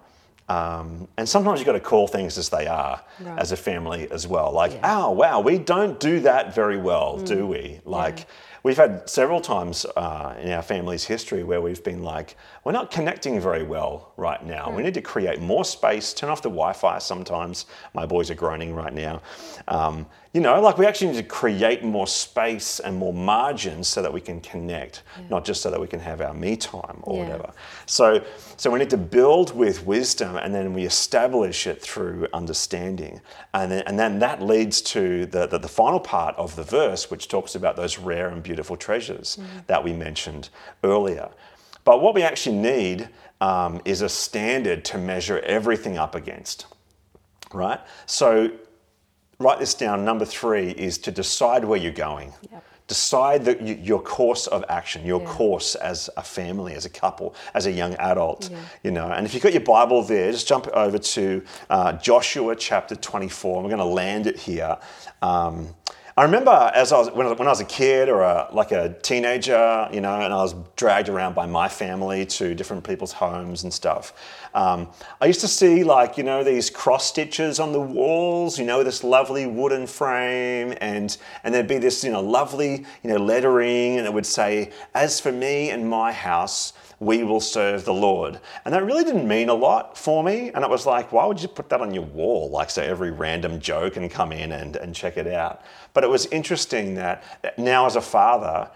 Um, 0.49 1.07
and 1.17 1.27
sometimes 1.27 1.59
you've 1.59 1.65
got 1.65 1.73
to 1.73 1.79
call 1.79 2.07
things 2.07 2.37
as 2.37 2.49
they 2.49 2.67
are 2.67 3.01
Right. 3.21 3.39
as 3.39 3.51
a 3.51 3.57
family 3.57 4.09
as 4.11 4.27
well. 4.27 4.51
Like, 4.51 4.79
oh, 4.83 5.11
wow, 5.11 5.39
we 5.39 5.57
don't 5.57 5.99
do 5.99 6.19
that 6.21 6.53
very 6.53 6.77
well, 6.77 7.17
do 7.17 7.47
we? 7.47 7.79
Like, 7.85 8.27
we've 8.63 8.77
had 8.77 9.09
several 9.09 9.39
times 9.39 9.85
uh, 9.95 10.35
in 10.41 10.51
our 10.51 10.61
family's 10.61 11.05
history 11.05 11.43
where 11.43 11.61
we've 11.61 11.83
been 11.83 12.03
like, 12.03 12.35
we're 12.63 12.71
not 12.71 12.91
connecting 12.91 13.39
very 13.41 13.63
well 13.63 14.13
right 14.15 14.43
now. 14.45 14.71
We 14.71 14.83
need 14.83 14.93
to 14.93 15.01
create 15.01 15.41
more 15.41 15.65
space, 15.65 16.13
turn 16.13 16.29
off 16.29 16.41
the 16.41 16.49
Wi 16.49 16.73
Fi 16.73 16.97
sometimes. 16.99 17.65
My 17.93 18.05
boys 18.05 18.31
are 18.31 18.35
groaning 18.35 18.73
right 18.73 18.93
now. 18.93 19.21
Um, 19.67 20.05
you 20.33 20.41
know, 20.41 20.59
like 20.61 20.77
we 20.79 20.85
actually 20.87 21.11
need 21.11 21.17
to 21.17 21.23
create 21.23 21.83
more 21.83 22.07
space 22.07 22.79
and 22.79 22.97
more 22.97 23.13
margins 23.13 23.87
so 23.87 24.01
that 24.01 24.11
we 24.11 24.19
can 24.21 24.41
connect, 24.41 25.03
not 25.29 25.45
just 25.45 25.61
so 25.61 25.69
that 25.69 25.79
we 25.79 25.87
can 25.87 25.99
have 25.99 26.21
our 26.21 26.33
me 26.33 26.55
time 26.55 26.99
or 27.03 27.17
Yeah. 27.17 27.23
whatever. 27.23 27.51
So, 27.85 28.23
so 28.57 28.71
we 28.71 28.79
need 28.79 28.89
to 28.91 28.97
build 28.97 29.55
with 29.55 29.85
wisdom, 29.85 30.37
and 30.37 30.55
then 30.55 30.73
we 30.73 30.85
establish 30.85 31.67
it 31.67 31.81
through 31.81 32.27
understanding, 32.33 33.21
and 33.53 33.71
then 33.71 33.83
and 33.85 33.99
then 33.99 34.19
that 34.19 34.41
leads 34.41 34.81
to 34.93 35.25
the 35.27 35.45
the, 35.47 35.59
the 35.59 35.67
final 35.67 35.99
part 35.99 36.35
of 36.37 36.55
the 36.55 36.63
verse, 36.63 37.11
which 37.11 37.27
talks 37.27 37.53
about 37.55 37.75
those 37.75 37.99
rare 37.99 38.29
and 38.29 38.41
beautiful 38.41 38.75
treasures 38.77 39.37
that 39.67 39.83
we 39.83 39.93
mentioned 39.93 40.49
earlier. 40.83 41.29
But 41.83 42.01
what 42.01 42.15
we 42.15 42.23
actually 42.23 42.57
need 42.57 43.09
um, 43.41 43.81
is 43.85 44.01
a 44.01 44.09
standard 44.09 44.85
to 44.85 44.97
measure 44.97 45.39
everything 45.39 45.97
up 45.97 46.15
against, 46.15 46.65
right? 47.53 47.79
So 48.05 48.51
write 49.39 49.59
this 49.59 49.73
down. 49.73 50.05
Number 50.05 50.25
three 50.25 50.71
is 50.71 50.97
to 50.99 51.11
decide 51.11 51.65
where 51.65 51.79
you're 51.79 51.91
going. 51.91 52.33
decide 52.87 53.45
the, 53.45 53.61
your 53.81 54.01
course 54.01 54.47
of 54.47 54.63
action, 54.67 55.05
your 55.05 55.21
course 55.21 55.75
as 55.75 56.09
a 56.17 56.21
family, 56.21 56.73
as 56.73 56.85
a 56.85 56.89
couple, 56.89 57.33
as 57.53 57.65
a 57.65 57.71
young 57.71 57.95
adult. 57.95 58.49
You 58.83 58.91
know, 58.91 59.09
and 59.09 59.25
if 59.25 59.33
you've 59.33 59.43
got 59.43 59.53
your 59.53 59.61
Bible 59.61 60.03
there, 60.03 60.31
just 60.31 60.47
jump 60.47 60.67
over 60.67 60.97
to 60.97 61.43
uh, 61.69 61.93
Joshua 61.93 62.55
chapter 62.55 62.95
24. 62.95 63.55
and 63.55 63.63
We're 63.63 63.75
going 63.75 63.89
to 63.89 63.95
land 63.95 64.27
it 64.27 64.37
here. 64.37 64.77
Um, 65.21 65.69
I 66.15 66.23
remember 66.23 66.71
as 66.75 66.91
I 66.91 66.99
was 66.99 67.09
when, 67.09 67.25
I- 67.25 67.31
when 67.31 67.47
I 67.47 67.51
was 67.51 67.59
a 67.59 67.65
kid 67.65 68.07
or 68.07 68.21
a, 68.21 68.47
like 68.51 68.71
a 68.71 68.89
teenager, 69.01 69.89
you 69.91 69.99
know, 69.99 70.13
and 70.21 70.31
I 70.31 70.37
was 70.37 70.53
dragged 70.75 71.09
around 71.09 71.33
by 71.33 71.47
my 71.47 71.67
family 71.67 72.23
to 72.27 72.53
different 72.53 72.83
people's 72.83 73.13
homes 73.13 73.63
and 73.63 73.73
stuff. 73.73 74.13
Um, 74.53 74.89
I 75.21 75.25
used 75.25 75.41
to 75.41 75.47
see 75.47 75.83
like 75.83 76.15
you 76.15 76.23
know 76.23 76.43
these 76.43 76.69
cross 76.69 77.07
stitches 77.07 77.59
on 77.59 77.71
the 77.71 77.79
walls, 77.81 78.59
you 78.59 78.65
know, 78.65 78.83
this 78.83 79.03
lovely 79.03 79.47
wooden 79.47 79.87
frame, 79.87 80.75
and 80.81 81.17
and 81.43 81.53
there'd 81.53 81.67
be 81.67 81.79
this 81.79 82.03
you 82.03 82.11
know 82.11 82.21
lovely 82.21 82.85
you 83.03 83.09
know 83.09 83.17
lettering, 83.17 83.97
and 83.97 84.05
it 84.05 84.13
would 84.13 84.27
say, 84.27 84.69
"As 84.93 85.19
for 85.19 85.31
me 85.31 85.71
and 85.71 85.89
my 85.89 86.11
house." 86.11 86.73
We 87.03 87.23
will 87.23 87.39
serve 87.39 87.85
the 87.85 87.93
Lord. 87.93 88.39
And 88.65 88.73
that 88.73 88.83
really 88.83 89.03
didn't 89.03 89.27
mean 89.27 89.49
a 89.49 89.53
lot 89.53 89.97
for 89.97 90.23
me. 90.23 90.51
And 90.53 90.63
it 90.63 90.69
was 90.69 90.85
like, 90.85 91.11
why 91.11 91.25
would 91.25 91.41
you 91.41 91.47
put 91.47 91.69
that 91.69 91.81
on 91.81 91.93
your 91.93 92.03
wall? 92.05 92.49
Like, 92.49 92.69
so 92.69 92.81
every 92.81 93.11
random 93.11 93.59
Joe 93.59 93.89
can 93.89 94.09
come 94.09 94.31
in 94.31 94.51
and, 94.51 94.75
and 94.75 94.95
check 94.95 95.17
it 95.17 95.27
out. 95.27 95.61
But 95.93 96.03
it 96.03 96.09
was 96.09 96.25
interesting 96.27 96.95
that 96.95 97.23
now, 97.57 97.85
as 97.85 97.95
a 97.95 98.01
father, 98.01 98.69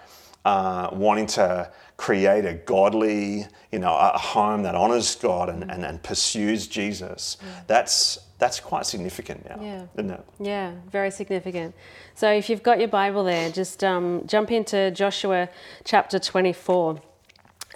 uh, 0.46 0.90
wanting 0.94 1.28
to 1.28 1.72
create 1.98 2.46
a 2.46 2.54
godly, 2.54 3.46
you 3.72 3.80
know, 3.80 3.96
a 3.96 4.18
home 4.18 4.64
that 4.64 4.76
honors 4.76 5.16
God 5.16 5.50
and, 5.50 5.70
and, 5.70 5.84
and 5.84 6.02
pursues 6.04 6.68
Jesus, 6.68 7.38
that's, 7.66 8.20
that's 8.38 8.60
quite 8.60 8.86
significant 8.86 9.44
now, 9.50 9.60
Yeah. 9.62 9.86
isn't 9.96 10.12
it? 10.12 10.26
Yeah, 10.40 10.74
very 10.92 11.12
significant. 11.12 11.74
So 12.16 12.32
if 12.32 12.50
you've 12.50 12.64
got 12.64 12.80
your 12.80 12.88
Bible 12.88 13.24
there, 13.24 13.50
just 13.52 13.84
um, 13.84 14.24
jump 14.28 14.52
into 14.52 14.92
Joshua 14.92 15.50
chapter 15.84 16.20
24. 16.20 17.02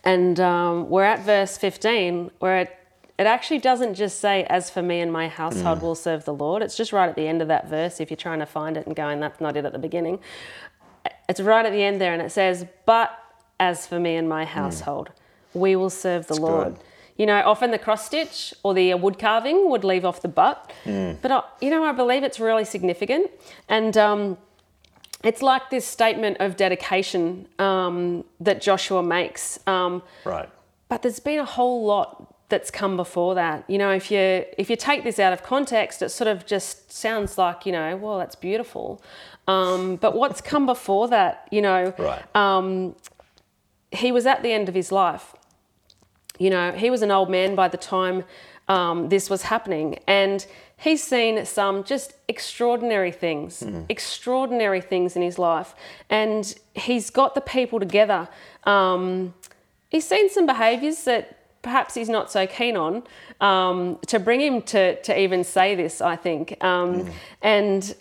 And 0.03 0.39
um, 0.39 0.89
we're 0.89 1.03
at 1.03 1.23
verse 1.23 1.57
15, 1.57 2.31
where 2.39 2.59
it, 2.59 2.77
it 3.19 3.27
actually 3.27 3.59
doesn't 3.59 3.93
just 3.93 4.19
say, 4.19 4.43
As 4.45 4.69
for 4.69 4.81
me 4.81 4.99
and 4.99 5.11
my 5.11 5.27
household 5.27 5.81
will 5.81 5.95
serve 5.95 6.25
the 6.25 6.33
Lord. 6.33 6.63
It's 6.63 6.75
just 6.75 6.91
right 6.91 7.07
at 7.07 7.15
the 7.15 7.27
end 7.27 7.41
of 7.41 7.47
that 7.49 7.69
verse 7.69 7.99
if 7.99 8.09
you're 8.09 8.17
trying 8.17 8.39
to 8.39 8.45
find 8.45 8.77
it 8.77 8.87
and 8.87 8.95
going, 8.95 9.19
That's 9.19 9.39
not 9.39 9.55
it 9.55 9.65
at 9.65 9.73
the 9.73 9.79
beginning. 9.79 10.19
It's 11.29 11.39
right 11.39 11.65
at 11.65 11.71
the 11.71 11.83
end 11.83 12.01
there, 12.01 12.13
and 12.13 12.21
it 12.21 12.31
says, 12.31 12.65
But 12.85 13.17
as 13.59 13.85
for 13.85 13.99
me 13.99 14.15
and 14.15 14.27
my 14.27 14.43
household, 14.45 15.11
we 15.53 15.75
will 15.75 15.89
serve 15.91 16.27
the 16.27 16.39
Lord. 16.41 16.75
good. 16.75 16.83
You 17.17 17.27
know, 17.27 17.39
often 17.45 17.69
the 17.69 17.77
cross 17.77 18.05
stitch 18.07 18.51
or 18.63 18.73
the 18.73 18.93
uh, 18.93 18.97
wood 18.97 19.19
carving 19.19 19.69
would 19.69 19.83
leave 19.83 20.05
off 20.05 20.23
the 20.23 20.27
but, 20.27 20.71
but 21.21 21.31
I, 21.31 21.43
you 21.61 21.69
know, 21.69 21.83
I 21.83 21.91
believe 21.91 22.23
it's 22.23 22.39
really 22.39 22.65
significant, 22.65 23.29
and 23.69 23.95
um, 23.97 24.37
it's 25.23 25.41
like 25.41 25.69
this 25.69 25.85
statement 25.85 26.37
of 26.39 26.55
dedication 26.57 27.47
um, 27.59 28.23
that 28.39 28.61
Joshua 28.61 29.03
makes. 29.03 29.59
Um, 29.67 30.01
Right. 30.25 30.49
but 30.89 31.01
there's 31.01 31.19
been 31.19 31.39
a 31.39 31.45
whole 31.45 31.85
lot 31.85 32.27
that's 32.49 32.69
come 32.71 32.97
before 32.97 33.35
that. 33.35 33.63
You 33.67 33.77
know, 33.77 33.91
if 33.91 34.11
you 34.11 34.45
if 34.57 34.69
you 34.69 34.75
take 34.75 35.03
this 35.03 35.19
out 35.19 35.31
of 35.33 35.41
context, 35.43 36.01
it 36.01 36.09
sort 36.09 36.27
of 36.27 36.45
just 36.45 36.91
sounds 36.91 37.37
like 37.37 37.65
you 37.65 37.71
know, 37.71 37.95
well, 37.95 38.17
that's 38.19 38.35
beautiful. 38.35 39.01
Um, 39.47 39.95
but 39.97 40.15
what's 40.15 40.41
come 40.51 40.65
before 40.65 41.07
that? 41.09 41.47
You 41.51 41.61
know, 41.61 41.93
Right. 41.97 42.23
he 43.91 44.11
was 44.11 44.25
at 44.25 44.43
the 44.43 44.51
end 44.51 44.69
of 44.69 44.75
his 44.75 44.91
life. 44.91 45.33
You 46.39 46.49
know, 46.49 46.71
he 46.71 46.89
was 46.89 47.01
an 47.01 47.11
old 47.11 47.29
man 47.29 47.55
by 47.55 47.67
the 47.67 47.77
time 47.77 48.23
um, 48.67 49.09
this 49.09 49.29
was 49.29 49.43
happening, 49.43 49.99
and 50.07 50.45
he's 50.81 51.03
seen 51.03 51.45
some 51.45 51.83
just 51.83 52.13
extraordinary 52.27 53.11
things, 53.11 53.63
extraordinary 53.87 54.81
things 54.81 55.15
in 55.15 55.21
his 55.21 55.37
life, 55.37 55.75
and 56.09 56.55
he's 56.73 57.09
got 57.09 57.35
the 57.35 57.41
people 57.41 57.79
together. 57.79 58.27
Um, 58.63 59.33
he's 59.89 60.07
seen 60.07 60.29
some 60.29 60.45
behaviours 60.45 61.03
that 61.03 61.37
perhaps 61.61 61.93
he's 61.93 62.09
not 62.09 62.31
so 62.31 62.47
keen 62.47 62.75
on 62.75 63.03
um, 63.39 63.99
to 64.07 64.19
bring 64.19 64.41
him 64.41 64.61
to 64.63 64.99
to 65.03 65.17
even 65.17 65.43
say 65.43 65.75
this. 65.75 66.01
I 66.01 66.15
think, 66.15 66.61
um, 66.63 67.09
and 67.41 67.95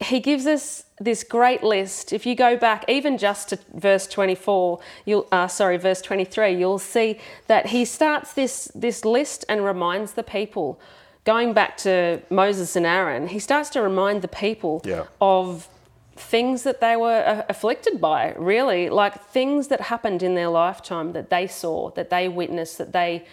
he 0.00 0.20
gives 0.20 0.46
us 0.46 0.84
this 1.00 1.24
great 1.24 1.62
list. 1.62 2.12
If 2.12 2.26
you 2.26 2.34
go 2.34 2.56
back 2.58 2.84
even 2.86 3.16
just 3.16 3.48
to 3.48 3.58
verse 3.72 4.06
24, 4.06 4.78
you'll 5.06 5.26
uh, 5.32 5.48
sorry, 5.48 5.78
verse 5.78 6.02
23, 6.02 6.54
you'll 6.54 6.78
see 6.78 7.18
that 7.46 7.68
he 7.68 7.86
starts 7.86 8.34
this 8.34 8.70
this 8.74 9.06
list 9.06 9.46
and 9.48 9.64
reminds 9.64 10.12
the 10.12 10.22
people. 10.22 10.78
Going 11.24 11.54
back 11.54 11.76
to 11.78 12.20
Moses 12.30 12.76
and 12.76 12.84
Aaron, 12.86 13.28
he 13.28 13.38
starts 13.38 13.70
to 13.70 13.80
remind 13.82 14.20
the 14.22 14.28
people 14.28 14.82
Yeah. 14.84 15.04
of 15.20 15.68
things 16.16 16.62
that 16.62 16.80
they 16.80 16.96
were 16.96 17.24
uh, 17.26 17.42
afflicted 17.48 18.00
by, 18.00 18.34
really, 18.36 18.88
like 18.90 19.24
things 19.24 19.68
that 19.68 19.80
happened 19.80 20.22
in 20.22 20.34
their 20.34 20.48
lifetime 20.48 21.12
that 21.12 21.30
they 21.30 21.46
saw, 21.46 21.90
that 21.92 22.10
they 22.10 22.28
witnessed, 22.28 22.78
that 22.78 22.92
they 22.92 23.24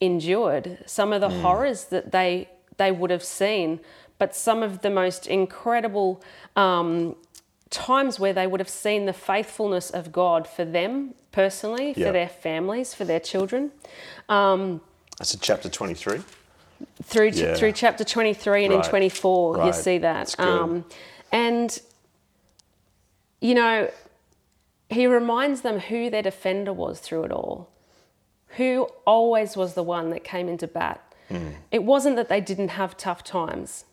endured, 0.00 0.78
some 0.86 1.12
of 1.12 1.20
the 1.20 1.28
horrors 1.28 1.84
that 1.86 2.12
they 2.12 2.48
they 2.78 2.90
would 2.90 3.10
have 3.10 3.22
seen, 3.22 3.78
but 4.18 4.34
some 4.34 4.62
of 4.62 4.80
the 4.80 4.88
most 4.90 5.26
incredible 5.26 6.22
um, 6.56 7.14
times 7.70 8.18
where 8.18 8.32
they 8.32 8.46
would 8.46 8.60
have 8.60 8.68
seen 8.68 9.04
the 9.06 9.12
faithfulness 9.12 9.90
of 9.90 10.10
God 10.10 10.48
for 10.48 10.64
them 10.64 11.14
personally, 11.32 11.92
Yeah. 11.96 12.06
for 12.06 12.12
their 12.12 12.28
families, 12.28 12.94
for 12.94 13.04
their 13.04 13.20
children. 13.20 13.70
Um, 14.28 14.80
That's 15.18 15.34
in 15.34 15.40
chapter 15.40 15.68
23. 15.68 16.20
Through 17.02 17.30
Yeah. 17.34 17.54
through 17.54 17.72
chapter 17.72 18.04
23 18.04 18.64
and 18.64 18.72
in 18.74 18.80
Right. 18.80 18.88
24 18.90 19.64
you 19.66 19.72
see 19.72 19.98
that 19.98 20.38
um, 20.40 20.84
and 21.30 21.80
you 23.40 23.54
know 23.54 23.90
he 24.90 25.06
reminds 25.06 25.62
them 25.62 25.78
who 25.80 26.10
their 26.10 26.22
defender 26.22 26.72
was 26.72 27.00
through 27.00 27.24
it 27.24 27.32
all 27.32 27.68
who 28.56 28.86
always 29.06 29.56
was 29.56 29.74
the 29.74 29.82
one 29.82 30.10
that 30.10 30.24
came 30.24 30.48
into 30.48 30.66
bat 30.66 31.00
Hmm. 31.28 31.50
it 31.70 31.82
wasn't 31.84 32.16
that 32.16 32.28
they 32.28 32.40
didn't 32.40 32.68
have 32.70 32.96
tough 32.96 33.22
times 33.24 33.84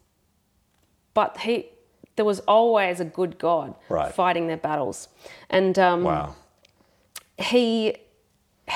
but 1.13 1.37
he 1.39 1.69
there 2.15 2.25
was 2.25 2.39
always 2.41 2.99
a 2.99 3.05
good 3.05 3.37
god 3.37 3.75
Right. 3.87 4.13
fighting 4.13 4.47
their 4.47 4.57
battles 4.57 5.07
and 5.49 5.77
um, 5.79 6.03
Wow. 6.03 6.35
he 7.37 7.95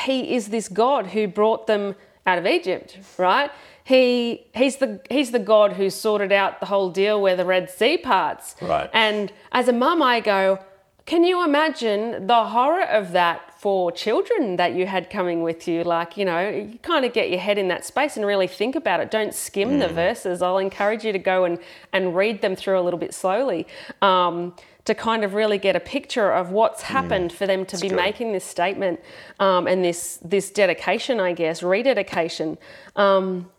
he 0.05 0.35
is 0.35 0.47
this 0.49 0.69
God 0.69 1.07
who 1.07 1.27
brought 1.27 1.67
them 1.67 1.95
out 2.25 2.37
of 2.37 2.45
Egypt, 2.45 2.97
right? 3.17 3.51
He 3.83 4.47
he's 4.53 4.77
the 4.77 5.01
he's 5.09 5.31
the 5.31 5.39
God 5.39 5.73
who 5.73 5.89
sorted 5.89 6.31
out 6.31 6.59
the 6.59 6.67
whole 6.67 6.89
deal 6.89 7.21
where 7.21 7.35
the 7.35 7.45
Red 7.45 7.69
Sea 7.69 7.97
parts. 7.97 8.55
Right. 8.61 8.89
And 8.93 9.33
as 9.51 9.67
a 9.67 9.73
mum, 9.73 10.01
I 10.01 10.21
go, 10.21 10.59
can 11.05 11.25
you 11.25 11.43
imagine 11.43 12.27
the 12.27 12.45
horror 12.45 12.85
of 12.85 13.11
that 13.11 13.59
for 13.59 13.91
children 13.91 14.55
that 14.55 14.73
you 14.73 14.85
had 14.85 15.09
coming 15.09 15.43
with 15.43 15.67
you? 15.67 15.83
Like, 15.83 16.15
you 16.15 16.23
know, 16.23 16.49
you 16.49 16.79
kind 16.79 17.03
of 17.03 17.11
get 17.11 17.29
your 17.29 17.39
head 17.39 17.57
in 17.57 17.67
that 17.67 17.83
space 17.83 18.15
and 18.15 18.25
really 18.25 18.47
think 18.47 18.75
about 18.75 19.01
it. 19.01 19.11
Don't 19.11 19.33
skim 19.33 19.79
the 19.79 19.89
verses. 19.89 20.41
I'll 20.41 20.59
encourage 20.59 21.03
you 21.03 21.11
to 21.11 21.19
go 21.19 21.43
and, 21.43 21.59
and 21.91 22.15
read 22.15 22.41
them 22.41 22.55
through 22.55 22.79
a 22.79 22.83
little 22.83 22.99
bit 22.99 23.13
slowly 23.13 23.67
um, 24.01 24.55
to 24.85 24.93
kind 24.93 25.23
of 25.23 25.33
really 25.33 25.57
get 25.57 25.75
a 25.75 25.79
picture 25.79 26.31
of 26.31 26.51
what's 26.51 26.83
happened 26.83 27.31
for 27.31 27.47
them 27.47 27.65
to 27.65 27.77
be 27.77 27.87
good. 27.87 27.95
making 27.95 28.33
this 28.33 28.43
statement 28.43 28.99
um, 29.39 29.65
and 29.65 29.83
this, 29.83 30.19
this 30.23 30.51
dedication, 30.51 31.19
I 31.19 31.33
guess, 31.33 31.63
rededication. 31.63 32.57
Um, 32.95 33.49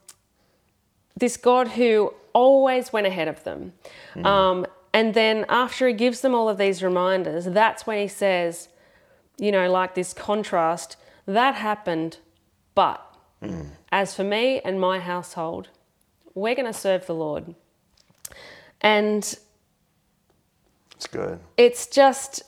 this 1.16 1.36
God 1.36 1.68
who 1.68 2.12
always 2.34 2.92
went 2.92 3.06
ahead 3.06 3.28
of 3.28 3.42
them. 3.44 3.72
Um, 4.22 4.66
and 4.92 5.14
then 5.14 5.46
after 5.48 5.88
he 5.88 5.94
gives 5.94 6.20
them 6.20 6.34
all 6.34 6.48
of 6.48 6.58
these 6.58 6.82
reminders, 6.82 7.46
that's 7.46 7.86
when 7.86 7.98
he 7.98 8.08
says, 8.08 8.68
you 9.38 9.50
know, 9.50 9.70
like 9.70 9.94
this 9.94 10.12
contrast, 10.12 10.96
that 11.26 11.54
happened, 11.54 12.18
but 12.74 13.00
as 13.90 14.14
for 14.14 14.24
me 14.24 14.60
and 14.60 14.80
my 14.80 14.98
household, 14.98 15.68
we're 16.34 16.54
going 16.54 16.72
to 16.72 16.78
serve 16.78 17.06
the 17.06 17.14
Lord. 17.14 17.54
And 18.80 19.36
It's 21.04 21.12
good. 21.12 21.38
it's 21.56 21.86
just 21.86 22.42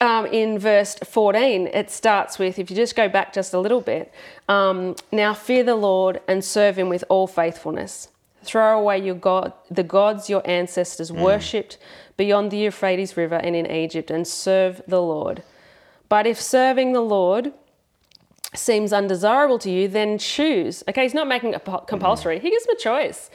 um, 0.00 0.26
in 0.26 0.58
verse 0.58 0.94
14, 0.94 1.66
it 1.68 1.90
starts 1.90 2.38
with, 2.38 2.58
if 2.58 2.70
you 2.70 2.76
just 2.76 2.94
go 2.94 3.08
back 3.08 3.32
just 3.32 3.52
a 3.52 3.58
little 3.58 3.80
bit, 3.80 4.12
um, 4.48 4.94
now 5.10 5.34
fear 5.34 5.64
the 5.64 5.74
Lord 5.74 6.20
and 6.28 6.44
serve 6.44 6.78
him 6.78 6.88
with 6.88 7.02
all 7.08 7.26
faithfulness. 7.26 8.08
Throw 8.44 8.78
away 8.78 8.98
your 8.98 9.16
God, 9.16 9.52
the 9.68 9.82
gods 9.82 10.30
your 10.30 10.48
ancestors 10.48 11.10
worshipped 11.10 11.78
beyond 12.16 12.52
the 12.52 12.58
Euphrates 12.58 13.16
River 13.16 13.34
and 13.34 13.56
in 13.56 13.68
Egypt, 13.68 14.10
and 14.10 14.26
serve 14.26 14.80
the 14.86 15.02
Lord. 15.02 15.42
But 16.08 16.26
if 16.26 16.40
serving 16.40 16.92
the 16.92 17.00
Lord 17.00 17.52
seems 18.54 18.92
undesirable 18.92 19.58
to 19.58 19.70
you, 19.70 19.88
then 19.88 20.16
choose. 20.16 20.84
Okay, 20.88 21.02
he's 21.02 21.12
not 21.12 21.26
making 21.26 21.54
it 21.54 21.64
po- 21.64 21.80
compulsory. 21.80 22.38
He 22.38 22.50
gives 22.50 22.64
them 22.64 22.76
a 22.76 22.78
choice. 22.78 23.30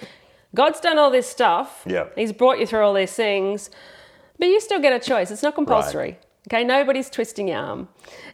God's 0.56 0.80
done 0.80 0.98
all 1.00 1.10
this 1.12 1.28
stuff. 1.28 1.84
Yeah. 1.86 2.06
He's 2.16 2.32
brought 2.32 2.60
you 2.60 2.66
through 2.68 2.82
all 2.86 2.94
these 2.94 3.13
things, 3.13 3.70
but 4.39 4.48
you 4.48 4.60
still 4.60 4.80
get 4.80 4.94
a 4.94 5.00
choice. 5.00 5.32
It's 5.32 5.44
not 5.44 5.56
compulsory. 5.56 6.18
Okay, 6.50 6.63
nobody's 6.63 7.10
twisting 7.10 7.48
your 7.48 7.58
arm, 7.60 7.88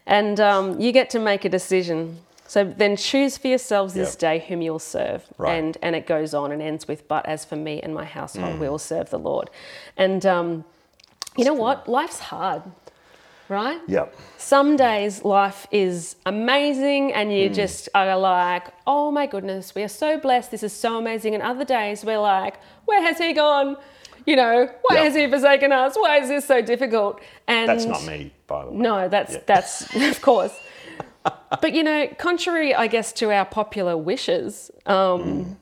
and 0.07 0.39
um, 0.39 0.79
you 0.81 0.91
get 0.91 1.09
to 1.11 1.19
make 1.19 1.45
a 1.45 1.49
decision. 1.49 2.17
So 2.47 2.63
then 2.63 2.95
choose 2.95 3.37
for 3.37 3.47
yourselves 3.47 3.93
this 3.93 4.13
Yep. 4.13 4.19
day 4.19 4.39
whom 4.47 4.63
you'll 4.63 4.79
serve. 4.79 5.23
Right. 5.37 5.53
And 5.53 5.77
and 5.83 5.95
it 5.95 6.07
goes 6.07 6.33
on 6.33 6.51
and 6.51 6.61
ends 6.61 6.87
with, 6.87 7.07
but 7.07 7.25
as 7.27 7.45
for 7.45 7.55
me 7.55 7.79
and 7.81 7.93
my 7.93 8.05
household, 8.05 8.55
Mm. 8.55 8.59
we 8.59 8.67
will 8.69 8.79
serve 8.79 9.11
the 9.11 9.19
Lord. 9.19 9.51
And 9.95 10.25
um, 10.25 10.65
you 11.37 11.45
know 11.45 11.53
what? 11.53 11.87
Life's 11.87 12.19
hard, 12.19 12.63
right? 13.49 13.81
Yep. 13.87 14.15
Some 14.37 14.75
days 14.77 15.23
life 15.25 15.67
is 15.71 16.15
amazing 16.25 17.13
and 17.13 17.33
you 17.33 17.49
just 17.49 17.89
are 17.95 18.17
like, 18.17 18.67
oh 18.87 19.11
my 19.11 19.25
goodness, 19.25 19.73
we 19.75 19.83
are 19.83 19.87
so 19.89 20.17
blessed. 20.19 20.51
This 20.51 20.63
is 20.63 20.73
so 20.73 20.97
amazing. 20.97 21.33
And 21.33 21.43
other 21.43 21.65
days 21.65 22.05
we're 22.05 22.19
like, 22.19 22.55
where 22.85 23.01
has 23.01 23.17
he 23.17 23.33
gone? 23.33 23.75
You 24.25 24.35
know, 24.35 24.69
why 24.83 24.95
Yeah. 24.97 25.03
has 25.05 25.15
he 25.15 25.27
forsaken 25.27 25.71
us? 25.71 25.95
Why 25.95 26.17
is 26.19 26.29
this 26.29 26.45
so 26.45 26.61
difficult? 26.61 27.19
And 27.47 27.67
That's 27.69 27.85
not 27.85 28.05
me, 28.05 28.31
by 28.47 28.65
the 28.65 28.71
way. 28.71 28.77
no, 28.77 29.07
that's 29.09 29.33
Yeah. 29.33 29.39
that's 29.45 29.95
of 30.11 30.21
course. 30.21 30.55
but 31.61 31.73
you 31.73 31.83
know, 31.83 32.07
contrary, 32.17 32.75
I 32.75 32.87
guess, 32.87 33.11
to 33.13 33.31
our 33.31 33.45
popular 33.45 33.97
wishes, 33.97 34.69
um, 34.85 35.21
Hmm. 35.21 35.53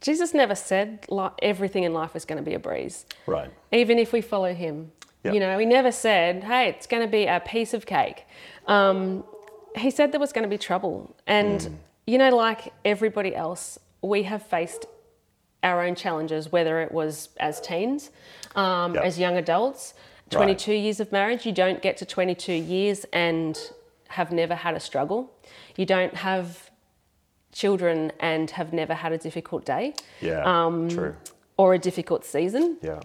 Jesus 0.00 0.32
never 0.32 0.54
said 0.54 1.04
li- 1.10 1.28
everything 1.42 1.84
in 1.84 1.92
life 1.92 2.16
is 2.16 2.24
going 2.24 2.42
to 2.42 2.42
be 2.50 2.54
a 2.54 2.58
breeze. 2.58 3.04
Right. 3.26 3.50
Even 3.70 3.98
if 3.98 4.12
we 4.14 4.22
follow 4.22 4.54
Him, 4.54 4.92
Yeah. 5.24 5.32
you 5.32 5.40
know, 5.40 5.58
He 5.58 5.66
never 5.66 5.92
said, 5.92 6.44
"Hey, 6.44 6.68
it's 6.68 6.86
going 6.86 7.02
to 7.02 7.08
be 7.08 7.26
a 7.26 7.40
piece 7.40 7.74
of 7.74 7.84
cake." 7.86 8.24
Um, 8.66 9.24
he 9.76 9.90
said 9.90 10.12
there 10.12 10.20
was 10.20 10.32
going 10.32 10.44
to 10.44 10.48
be 10.48 10.58
trouble, 10.58 11.14
and 11.26 11.62
Hmm. 11.62 11.74
you 12.06 12.18
know, 12.18 12.34
like 12.34 12.72
everybody 12.84 13.34
else, 13.36 13.78
we 14.02 14.22
have 14.24 14.42
faced 14.42 14.86
our 15.62 15.82
own 15.84 15.94
challenges, 15.94 16.50
whether 16.50 16.80
it 16.80 16.90
was 16.90 17.28
as 17.38 17.60
teens, 17.60 18.10
um, 18.56 18.94
Yep. 18.94 19.04
as 19.04 19.18
young 19.18 19.36
adults. 19.36 19.94
22 20.30 20.72
years 20.72 21.00
of 21.00 21.10
marriage, 21.12 21.44
you 21.44 21.52
don't 21.52 21.82
get 21.82 21.96
to 21.98 22.04
22 22.06 22.52
years 22.52 23.04
and 23.12 23.72
have 24.08 24.30
never 24.32 24.54
had 24.54 24.74
a 24.74 24.80
struggle. 24.80 25.30
You 25.76 25.84
don't 25.84 26.14
have 26.14 26.70
children 27.52 28.12
and 28.20 28.50
have 28.52 28.72
never 28.72 28.94
had 28.94 29.12
a 29.12 29.18
difficult 29.18 29.64
day 29.64 29.92
Yeah. 30.20 30.42
Um, 30.44 30.88
True. 30.88 31.16
or 31.56 31.74
a 31.74 31.78
difficult 31.78 32.24
season. 32.24 32.78
Yeah. 32.80 33.00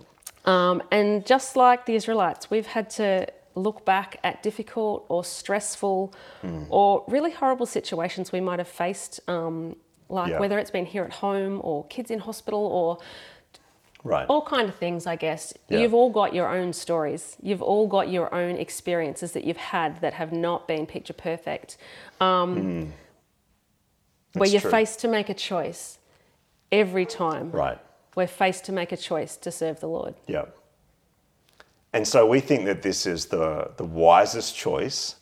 Um, 0.45 0.81
and 0.91 1.25
just 1.25 1.55
like 1.55 1.85
the 1.85 1.95
Israelites, 1.95 2.49
we've 2.49 2.67
had 2.67 2.89
to 2.91 3.27
look 3.55 3.85
back 3.85 4.17
at 4.23 4.43
difficult 4.43 5.05
or 5.09 5.23
stressful 5.23 6.13
Hmm. 6.41 6.63
or 6.69 7.03
really 7.07 7.31
horrible 7.31 7.65
situations 7.65 8.31
we 8.31 8.41
might 8.41 8.59
have 8.59 8.67
faced, 8.67 9.19
um, 9.29 9.75
like 10.09 10.31
Yeah. 10.31 10.39
whether 10.39 10.59
it's 10.59 10.71
been 10.71 10.85
here 10.85 11.03
at 11.03 11.13
home 11.13 11.61
or 11.63 11.85
kids 11.85 12.11
in 12.11 12.19
hospital 12.19 12.59
or 12.67 12.97
Right. 14.03 14.27
all 14.29 14.43
kind 14.43 14.69
of 14.69 14.75
things, 14.75 15.07
I 15.07 15.15
guess. 15.15 15.53
Yeah. 15.67 15.79
You've 15.79 15.95
all 15.95 16.11
got 16.11 16.35
your 16.35 16.47
own 16.49 16.73
stories. 16.73 17.37
You've 17.41 17.63
all 17.63 17.87
got 17.87 18.09
your 18.09 18.31
own 18.35 18.57
experiences 18.57 19.31
that 19.31 19.45
you've 19.45 19.57
had 19.57 20.01
that 20.01 20.13
have 20.13 20.31
not 20.31 20.67
been 20.67 20.85
picture 20.85 21.13
perfect. 21.13 21.77
Um, 22.21 22.93
where 24.33 24.47
Hmm. 24.47 24.51
You're 24.53 24.61
true. 24.61 24.69
faced 24.71 24.99
to 24.99 25.07
make 25.07 25.29
a 25.29 25.33
choice 25.33 25.97
every 26.71 27.05
time. 27.05 27.51
Right. 27.51 27.79
We're 28.15 28.27
faced 28.27 28.65
to 28.65 28.71
make 28.71 28.91
a 28.91 28.97
choice 28.97 29.37
to 29.37 29.51
serve 29.51 29.79
the 29.79 29.87
Lord. 29.87 30.15
Yeah. 30.27 30.45
And 31.93 32.07
so 32.07 32.25
we 32.25 32.39
think 32.39 32.65
that 32.65 32.81
this 32.81 33.05
is 33.05 33.27
the, 33.27 33.71
the 33.77 33.85
wisest 33.85 34.55
choice, 34.55 35.15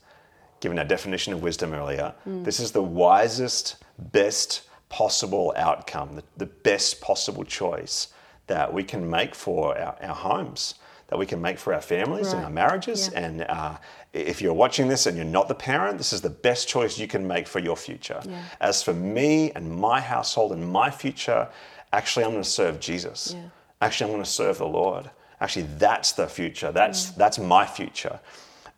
given 0.60 0.80
our 0.80 0.86
definition 0.86 1.34
of 1.34 1.44
wisdom 1.44 1.74
earlier. 1.74 2.14
This 2.26 2.60
is 2.60 2.72
the 2.72 2.82
wisest, 2.82 3.84
best 3.98 4.62
possible 4.90 5.54
outcome, 5.56 6.16
the, 6.16 6.24
the 6.38 6.46
best 6.46 7.02
possible 7.02 7.44
choice 7.44 8.08
that 8.48 8.72
we 8.72 8.84
can 8.84 9.10
make 9.10 9.36
for 9.36 9.78
our, 9.78 9.96
our 10.02 10.16
homes, 10.16 10.76
that 11.08 11.18
we 11.18 11.26
can 11.26 11.42
make 11.42 11.60
for 11.60 11.74
our 11.74 11.82
families 11.82 12.34
and 12.34 12.44
our 12.44 12.50
marriages. 12.50 13.10
Yeah. 13.12 13.20
And 13.20 13.42
uh, 13.44 13.78
if 14.14 14.42
you're 14.42 14.54
watching 14.54 14.88
this 14.88 15.06
and 15.06 15.16
you're 15.16 15.26
not 15.26 15.48
the 15.48 15.56
parent, 15.56 15.98
this 15.98 16.14
is 16.14 16.22
the 16.22 16.30
best 16.30 16.68
choice 16.68 16.98
you 16.98 17.08
can 17.08 17.28
make 17.28 17.48
for 17.48 17.60
your 17.60 17.78
future. 17.78 18.22
Yeah. 18.24 18.42
As 18.62 18.82
for 18.82 18.94
me 18.94 19.52
and 19.52 19.70
my 19.72 20.02
household 20.02 20.54
and 20.54 20.68
my 20.68 20.90
future, 20.90 21.50
actually, 21.94 22.26
I'm 22.26 22.32
going 22.32 22.44
to 22.44 22.50
serve 22.50 22.80
Jesus. 22.80 23.34
Yeah. 23.36 23.44
Actually, 23.82 24.08
I'm 24.08 24.14
going 24.14 24.24
to 24.26 24.30
serve 24.30 24.58
the 24.58 24.68
Lord. 24.68 25.10
Actually, 25.40 25.68
that's 25.78 26.12
the 26.14 26.28
future. 26.28 26.72
That's 26.72 27.12
that's 27.12 27.38
my 27.40 27.66
future. 27.66 28.20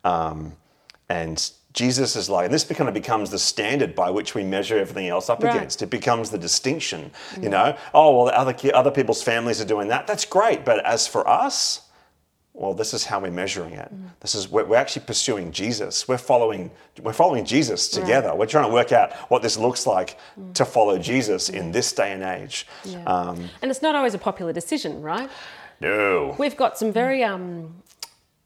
Um, 0.04 0.52
and 1.08 1.50
Jesus 1.72 2.16
is 2.16 2.28
like, 2.30 2.46
and 2.46 2.54
this 2.54 2.64
kind 2.64 2.88
of 2.88 2.94
becomes 2.94 3.30
the 3.30 3.38
standard 3.38 3.94
by 3.94 4.10
which 4.10 4.34
we 4.34 4.42
measure 4.42 4.78
everything 4.78 5.08
else 5.08 5.28
up 5.28 5.42
Right. 5.42 5.54
against. 5.54 5.82
It 5.82 5.90
becomes 5.90 6.30
the 6.30 6.38
distinction. 6.38 7.10
You 7.40 7.50
know, 7.50 7.76
oh 7.94 8.16
well, 8.16 8.26
the 8.26 8.38
other 8.38 8.54
other 8.74 8.90
people's 8.90 9.22
families 9.22 9.60
are 9.60 9.64
doing 9.66 9.88
that. 9.88 10.06
That's 10.06 10.24
great, 10.24 10.64
but 10.64 10.84
as 10.84 11.06
for 11.06 11.28
us, 11.28 11.82
well, 12.56 12.72
this 12.72 12.94
is 12.94 13.04
how 13.04 13.20
we're 13.20 13.30
measuring 13.30 13.74
it. 13.74 13.92
This 14.20 14.34
is 14.34 14.48
we're, 14.50 14.64
we're 14.64 14.76
actually 14.76 15.04
pursuing 15.04 15.52
Jesus. 15.52 16.08
We're 16.08 16.16
following 16.18 16.70
we're 17.02 17.12
following 17.12 17.44
Jesus 17.44 17.88
together. 17.88 18.34
We're 18.34 18.46
trying 18.46 18.66
to 18.66 18.72
work 18.72 18.92
out 18.92 19.12
what 19.30 19.42
this 19.42 19.58
looks 19.58 19.86
like 19.86 20.18
to 20.54 20.64
follow 20.64 20.98
Jesus 20.98 21.50
in 21.50 21.70
this 21.70 21.92
day 21.92 22.12
and 22.12 22.22
age. 22.22 22.66
Yeah. 22.84 23.04
Um, 23.04 23.50
and 23.60 23.70
it's 23.70 23.82
not 23.82 23.94
always 23.94 24.14
a 24.14 24.18
popular 24.18 24.52
decision, 24.54 25.02
right? 25.02 25.28
no, 25.80 26.34
We've 26.38 26.56
got 26.56 26.78
some 26.78 26.92
very 26.92 27.22
um, 27.22 27.74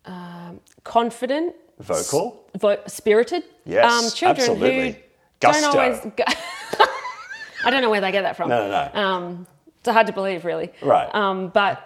um 0.04 0.60
confident, 0.82 1.54
vocal. 1.78 2.50
vo- 2.58 2.82
spirited 2.88 3.44
Yes, 3.64 3.84
um, 3.92 4.10
children 4.10 4.50
absolutely. 4.50 4.90
who 4.92 4.98
Gusto. 5.40 5.60
don't 5.72 5.76
always. 5.76 6.00
Go- 6.16 6.24
I 7.64 7.70
don't 7.70 7.82
know 7.82 7.90
where 7.90 8.00
they 8.00 8.10
get 8.10 8.22
that 8.22 8.36
from. 8.36 8.48
No, 8.48 8.68
no, 8.68 8.90
no. 8.92 9.00
Um, 9.00 9.46
it's 9.78 9.88
hard 9.88 10.06
to 10.08 10.12
believe, 10.12 10.44
really. 10.44 10.72
Right. 10.82 11.14
Um, 11.14 11.48
but 11.48 11.78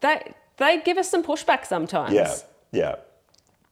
they 0.00 0.34
they 0.56 0.80
give 0.82 0.98
us 0.98 1.10
some 1.10 1.22
pushback 1.22 1.66
sometimes. 1.66 2.12
Yeah, 2.12 2.34
yeah. 2.72 2.96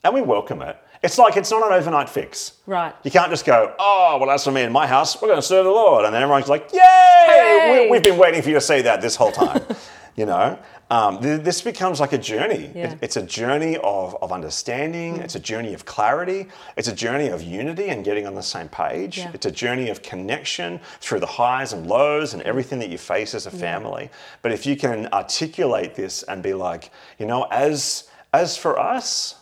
And 0.05 0.15
we 0.15 0.21
welcome 0.21 0.63
it. 0.63 0.77
It's 1.03 1.19
like 1.19 1.37
it's 1.37 1.51
not 1.51 1.67
an 1.67 1.73
overnight 1.73 2.09
fix. 2.09 2.59
Right. 2.67 2.95
You 3.03 3.11
can't 3.11 3.31
just 3.31 3.45
go, 3.45 3.75
oh, 3.79 4.19
well, 4.21 4.29
that's 4.29 4.45
for 4.45 4.53
me 4.53 4.63
in 4.63 4.73
my 4.73 4.87
house. 4.87 5.21
We're 5.21 5.29
going 5.29 5.41
to 5.41 5.47
serve 5.47 5.65
the 5.65 5.71
Lord. 5.71 6.05
And 6.05 6.15
then 6.15 6.23
everyone's 6.23 6.49
like, 6.49 6.73
yay! 6.73 6.81
Hey! 7.27 7.85
We, 7.85 7.91
we've 7.91 8.03
been 8.03 8.19
waiting 8.19 8.41
for 8.41 8.49
you 8.49 8.55
to 8.55 8.61
say 8.61 8.83
that 8.83 9.01
this 9.01 9.17
whole 9.17 9.33
time. 9.33 9.63
you 10.17 10.27
know? 10.27 10.59
Um, 10.93 11.21
th- 11.23 11.41
this 11.41 11.63
becomes 11.63 12.01
like 12.01 12.13
a 12.13 12.19
journey. 12.19 12.65
It- 12.75 12.99
it's 13.01 13.17
a 13.17 13.23
journey 13.23 13.79
of, 13.79 14.15
of 14.21 14.31
understanding. 14.31 15.17
It's 15.17 15.35
a 15.37 15.41
journey 15.41 15.73
of 15.73 15.87
clarity. 15.87 16.49
It's 16.77 16.89
a 16.89 16.93
journey 16.95 17.29
of 17.29 17.43
unity 17.43 17.89
and 17.89 18.05
getting 18.05 18.27
on 18.27 18.35
the 18.35 18.43
same 18.43 18.69
page. 18.69 19.17
Yeah. 19.17 19.31
It's 19.33 19.47
a 19.47 19.51
journey 19.51 19.89
of 19.89 20.03
connection 20.03 20.81
through 21.01 21.21
the 21.21 21.27
highs 21.41 21.73
and 21.73 21.87
lows 21.87 22.35
and 22.35 22.43
everything 22.43 22.79
that 22.81 22.91
you 22.91 22.99
face 22.99 23.35
as 23.35 23.47
a 23.47 23.51
family. 23.51 24.11
But 24.43 24.53
if 24.53 24.67
you 24.67 24.77
can 24.77 25.09
articulate 25.15 25.95
this 25.95 26.25
and 26.25 26.43
be 26.43 26.53
like, 26.53 26.91
you 27.19 27.25
know, 27.27 27.45
as 27.51 28.05
as 28.35 28.57
for 28.59 28.79
us, 28.79 29.37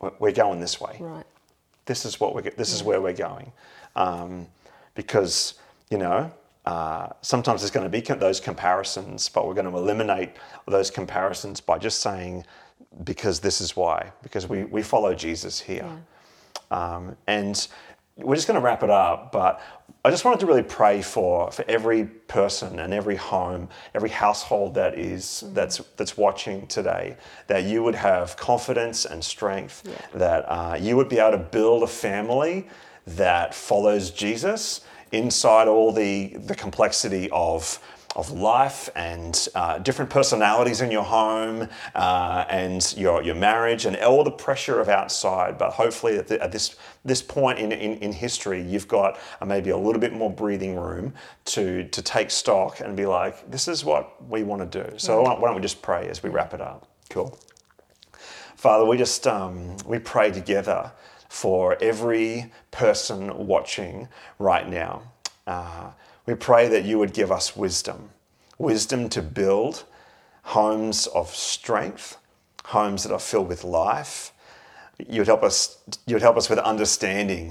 we're- 0.00 0.14
we're 0.18 0.32
going 0.32 0.60
this 0.60 0.80
way 0.80 0.96
Right. 1.00 1.24
this 1.86 2.04
is 2.04 2.20
what 2.20 2.34
we're 2.34 2.42
this 2.56 2.72
is 2.74 2.82
where 2.82 3.00
we're 3.00 3.12
going 3.30 3.52
um, 3.96 4.46
because 4.94 5.54
you 5.90 5.98
know 5.98 6.30
uh, 6.68 7.08
sometimes 7.22 7.62
there's 7.62 7.70
going 7.70 7.90
to 7.90 8.00
be 8.00 8.02
those 8.18 8.40
comparisons 8.40 9.30
but 9.30 9.46
we're 9.46 9.54
going 9.54 9.70
to 9.70 9.74
eliminate 9.74 10.32
those 10.66 10.90
comparisons 10.90 11.62
by 11.62 11.78
just 11.78 12.00
saying 12.00 12.44
because 13.04 13.40
this 13.40 13.62
is 13.62 13.74
why 13.74 14.12
because 14.22 14.46
we, 14.46 14.64
we 14.64 14.82
follow 14.82 15.14
jesus 15.14 15.58
here. 15.58 15.88
Um, 16.70 17.16
and 17.26 17.66
we're 18.16 18.34
just 18.34 18.46
going 18.46 18.60
to 18.60 18.64
wrap 18.64 18.82
it 18.82 18.90
up 18.90 19.32
but 19.32 19.62
i 20.04 20.10
just 20.10 20.26
wanted 20.26 20.40
to 20.40 20.46
really 20.46 20.62
pray 20.62 21.00
for 21.00 21.50
for 21.50 21.64
every 21.68 22.04
person 22.04 22.80
and 22.80 22.92
every 22.92 23.16
home 23.16 23.66
every 23.94 24.10
household 24.10 24.74
that 24.74 24.98
is 24.98 25.44
that's 25.54 25.78
that's 25.96 26.18
watching 26.18 26.66
today 26.66 27.16
that 27.46 27.64
you 27.64 27.82
would 27.82 27.94
have 27.94 28.36
confidence 28.36 29.06
and 29.06 29.24
strength 29.24 29.84
that 30.12 30.44
uh, 30.48 30.76
you 30.78 30.96
would 30.96 31.08
be 31.08 31.18
able 31.18 31.30
to 31.30 31.44
build 31.44 31.82
a 31.82 31.86
family 31.86 32.68
that 33.06 33.54
follows 33.54 34.10
jesus 34.10 34.82
inside 35.12 35.68
all 35.68 35.92
the 35.92 36.28
the 36.36 36.54
complexity 36.54 37.28
of 37.30 37.80
of 38.16 38.32
life 38.32 38.88
and 38.96 39.48
uh, 39.54 39.78
different 39.78 40.10
personalities 40.10 40.80
in 40.80 40.90
your 40.90 41.04
home 41.04 41.68
uh, 41.94 42.44
and 42.48 42.92
your, 42.96 43.22
your 43.22 43.34
marriage 43.36 43.84
and 43.84 43.96
all 43.98 44.24
the 44.24 44.30
pressure 44.30 44.80
of 44.80 44.88
outside. 44.88 45.56
But 45.56 45.70
hopefully, 45.70 46.18
at, 46.18 46.26
the, 46.26 46.42
at 46.42 46.50
this 46.50 46.74
this 47.04 47.22
point 47.22 47.60
in, 47.60 47.70
in, 47.70 47.98
in 47.98 48.12
history, 48.12 48.60
you've 48.60 48.88
got 48.88 49.18
uh, 49.40 49.44
maybe 49.46 49.70
a 49.70 49.76
little 49.76 50.00
bit 50.00 50.12
more 50.12 50.30
breathing 50.30 50.76
room 50.76 51.12
to 51.46 51.84
to 51.88 52.02
take 52.02 52.30
stock 52.30 52.80
and 52.80 52.96
be 52.96 53.06
like, 53.06 53.48
this 53.50 53.68
is 53.68 53.84
what 53.84 54.20
we 54.28 54.42
want 54.42 54.72
to 54.72 54.82
do. 54.82 54.98
So 54.98 55.22
why 55.22 55.34
don't- 55.40 55.54
we 55.54 55.60
just 55.60 55.80
pray 55.82 56.08
as 56.08 56.22
we 56.22 56.30
wrap 56.30 56.54
it 56.54 56.60
up? 56.60 56.88
Cool. 57.10 57.38
Father, 58.56 58.84
we 58.84 58.96
just 58.96 59.26
um, 59.26 59.76
we 59.86 59.98
pray 60.00 60.32
together 60.32 60.90
for 61.28 61.76
every 61.80 62.52
person 62.70 63.46
watching 63.46 64.08
right 64.38 64.68
now. 64.68 65.02
Uh, 65.46 65.90
we 66.26 66.34
pray 66.34 66.68
that 66.68 66.84
you 66.84 66.98
would 66.98 67.12
give 67.12 67.32
us 67.32 67.56
wisdom, 67.56 68.10
wisdom 68.58 69.08
to 69.10 69.22
build 69.22 69.84
homes 70.42 71.06
of 71.08 71.34
strength, 71.34 72.16
homes 72.64 73.02
that 73.02 73.12
are 73.12 73.18
filled 73.18 73.48
with 73.48 73.64
life. 73.64 74.32
You 74.98 75.20
would 75.20 75.26
help 75.26 75.42
us. 75.42 75.78
You 76.06 76.14
would 76.14 76.22
help 76.22 76.36
us 76.36 76.50
with 76.50 76.58
understanding. 76.58 77.48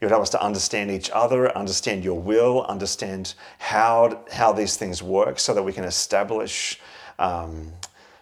You 0.00 0.06
would 0.06 0.10
help 0.10 0.22
us 0.22 0.30
to 0.30 0.42
understand 0.42 0.90
each 0.90 1.10
other, 1.10 1.56
understand 1.56 2.04
your 2.04 2.18
will, 2.18 2.64
understand 2.64 3.34
how 3.58 4.24
how 4.32 4.52
these 4.52 4.76
things 4.76 5.02
work, 5.02 5.38
so 5.38 5.54
that 5.54 5.62
we 5.62 5.72
can 5.72 5.84
establish 5.84 6.80
um, 7.18 7.72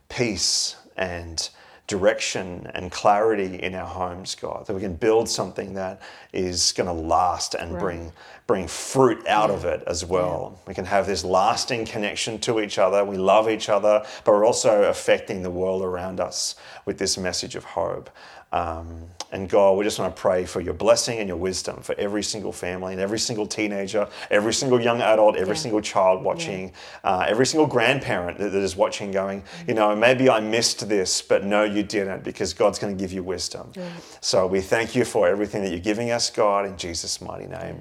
peace 0.08 0.76
and 0.96 1.48
direction 1.86 2.70
and 2.74 2.90
clarity 2.90 3.56
in 3.62 3.74
our 3.74 3.86
homes, 3.86 4.34
God, 4.34 4.66
that 4.66 4.74
we 4.74 4.80
can 4.80 4.94
build 4.94 5.28
something 5.28 5.74
that 5.74 6.00
is 6.32 6.72
going 6.72 6.86
to 6.86 6.92
last 6.92 7.54
and 7.54 7.72
right. 7.72 7.80
bring 7.80 8.12
bring 8.46 8.68
fruit 8.68 9.26
out 9.26 9.48
yeah. 9.48 9.56
of 9.56 9.64
it 9.64 9.82
as 9.86 10.04
well. 10.04 10.52
Yeah. 10.54 10.68
We 10.68 10.74
can 10.74 10.84
have 10.84 11.06
this 11.06 11.24
lasting 11.24 11.86
connection 11.86 12.38
to 12.40 12.60
each 12.60 12.78
other. 12.78 13.04
We 13.04 13.16
love 13.16 13.48
each 13.48 13.68
other, 13.68 14.04
but 14.24 14.32
we're 14.32 14.46
also 14.46 14.82
affecting 14.84 15.42
the 15.42 15.50
world 15.50 15.82
around 15.82 16.20
us 16.20 16.56
with 16.84 16.98
this 16.98 17.16
message 17.16 17.56
of 17.56 17.64
hope. 17.64 18.10
Um, 18.52 19.08
and 19.32 19.48
God, 19.48 19.76
we 19.76 19.82
just 19.82 19.98
want 19.98 20.14
to 20.14 20.20
pray 20.20 20.44
for 20.44 20.60
your 20.60 20.74
blessing 20.74 21.18
and 21.18 21.26
your 21.26 21.36
wisdom 21.36 21.82
for 21.82 21.96
every 21.98 22.22
single 22.22 22.52
family 22.52 22.92
and 22.92 23.02
every 23.02 23.18
single 23.18 23.48
teenager, 23.48 24.08
every 24.30 24.54
single 24.54 24.80
young 24.80 25.00
adult, 25.00 25.34
every 25.34 25.56
yeah. 25.56 25.60
single 25.60 25.80
child 25.80 26.22
watching, 26.22 26.72
uh, 27.02 27.26
every 27.26 27.46
single 27.46 27.66
grandparent 27.66 28.38
that, 28.38 28.52
that 28.52 28.62
is 28.62 28.76
watching, 28.76 29.10
going, 29.10 29.40
mm-hmm. 29.40 29.70
you 29.70 29.74
know, 29.74 29.96
maybe 29.96 30.30
I 30.30 30.38
missed 30.38 30.88
this, 30.88 31.20
but 31.20 31.42
no, 31.42 31.64
you 31.64 31.82
didn't, 31.82 32.22
because 32.22 32.54
God's 32.54 32.78
going 32.78 32.96
to 32.96 33.02
give 33.02 33.12
you 33.12 33.24
wisdom. 33.24 33.72
So 34.20 34.46
we 34.46 34.60
thank 34.60 34.94
you 34.94 35.04
for 35.04 35.26
everything 35.26 35.62
that 35.62 35.70
you're 35.70 35.80
giving 35.80 36.12
us, 36.12 36.30
God, 36.30 36.64
in 36.64 36.76
Jesus' 36.76 37.20
mighty 37.20 37.48
name. 37.48 37.80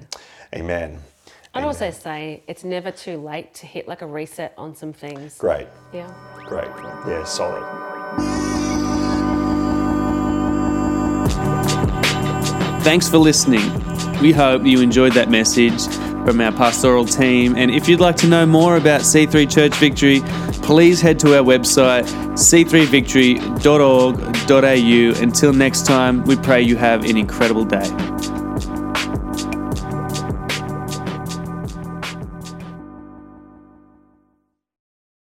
Amen. 0.54 0.98
I'd 1.54 1.58
Amen. 1.58 1.68
also 1.68 1.90
say 1.90 2.42
it's 2.48 2.64
never 2.64 2.90
too 2.90 3.18
late 3.18 3.54
to 3.54 3.66
hit 3.66 3.86
like 3.86 4.02
a 4.02 4.06
reset 4.06 4.54
on 4.56 4.74
some 4.74 4.92
things. 4.92 5.38
Great. 5.38 5.68
Yeah. 5.92 6.12
Great. 6.46 6.66
Yeah, 7.06 7.22
solid. 7.24 7.62
Thanks 12.82 13.08
for 13.08 13.18
listening. 13.18 13.70
We 14.20 14.32
hope 14.32 14.64
you 14.64 14.80
enjoyed 14.80 15.12
that 15.12 15.30
message 15.30 15.86
from 16.24 16.40
our 16.40 16.50
pastoral 16.52 17.04
team. 17.04 17.54
And 17.56 17.70
if 17.70 17.88
you'd 17.88 18.00
like 18.00 18.16
to 18.16 18.26
know 18.26 18.46
more 18.46 18.76
about 18.76 19.02
C3 19.02 19.50
Church 19.50 19.74
Victory, 19.74 20.22
please 20.62 21.00
head 21.00 21.18
to 21.20 21.36
our 21.36 21.44
website, 21.44 22.04
c3victory.org.au. 22.34 25.22
Until 25.22 25.52
next 25.52 25.86
time, 25.86 26.24
we 26.24 26.34
pray 26.36 26.62
you 26.62 26.76
have 26.76 27.04
an 27.04 27.16
incredible 27.16 27.64
day. 27.64 27.88